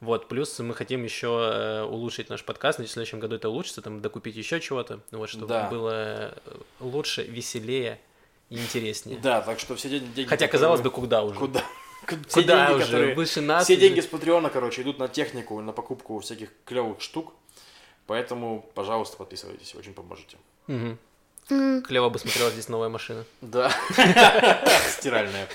[0.00, 3.82] Вот, плюс мы хотим еще э, улучшить наш подкаст, надеюсь, в следующем году это улучшится,
[3.82, 5.68] там, докупить еще чего-то, вот, чтобы да.
[5.68, 6.34] было
[6.78, 8.00] лучше, веселее
[8.48, 9.18] и интереснее.
[9.18, 10.24] Да, так что все деньги...
[10.24, 11.34] Хотя, казалось бы, куда уже?
[11.34, 11.64] Куда?
[12.28, 12.84] Все куда деньги, уже?
[12.86, 13.14] Которые...
[13.16, 13.64] Выше нас?
[13.64, 17.32] Все деньги с Патреона, короче, идут на технику, на покупку всяких клевых штук,
[18.06, 20.36] поэтому, пожалуйста, подписывайтесь, очень поможете.
[20.68, 20.96] Угу.
[21.50, 21.80] Mm.
[21.82, 23.24] Клево бы смотрела здесь новая машина.
[23.40, 23.72] Да.
[24.90, 25.48] Стиральная.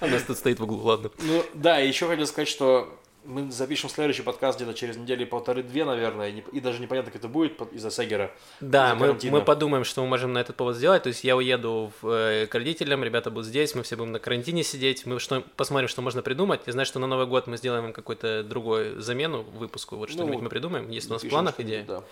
[0.00, 1.10] У нас тут стоит в углу, ладно.
[1.20, 6.30] Ну да, еще хотел сказать, что мы запишем следующий подкаст где-то через недели полторы-две, наверное,
[6.30, 8.30] и, и даже непонятно, как это будет из-за Сегера.
[8.60, 11.02] Да, мы, мы подумаем, что мы можем на этот повод сделать.
[11.02, 14.18] То есть я уеду в, э, к родителям, ребята будут здесь, мы все будем на
[14.18, 16.60] карантине сидеть, мы что, посмотрим, что можно придумать.
[16.66, 20.42] Я знаю, что на Новый год мы сделаем какую-то другую замену выпуску, вот что-нибудь ну,
[20.42, 21.84] мы придумаем, есть у нас в планах идея.
[21.84, 22.04] Да.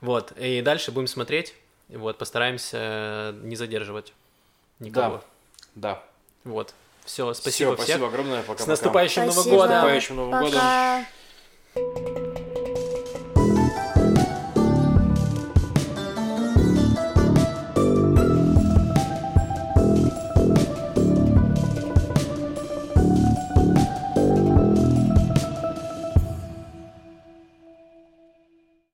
[0.00, 1.54] Вот, и дальше будем смотреть
[1.88, 4.12] Вот, постараемся не задерживать
[4.80, 5.22] никого.
[5.74, 5.94] Да.
[5.94, 6.04] Да.
[6.44, 6.74] Вот.
[7.04, 7.86] Все, спасибо Всё, всех.
[7.96, 8.42] спасибо огромное.
[8.42, 9.56] Пока, С наступающим Новым Спасибо.
[9.56, 9.70] годом!
[9.74, 10.60] Наступающим Новым годом.
[10.60, 12.21] Пока.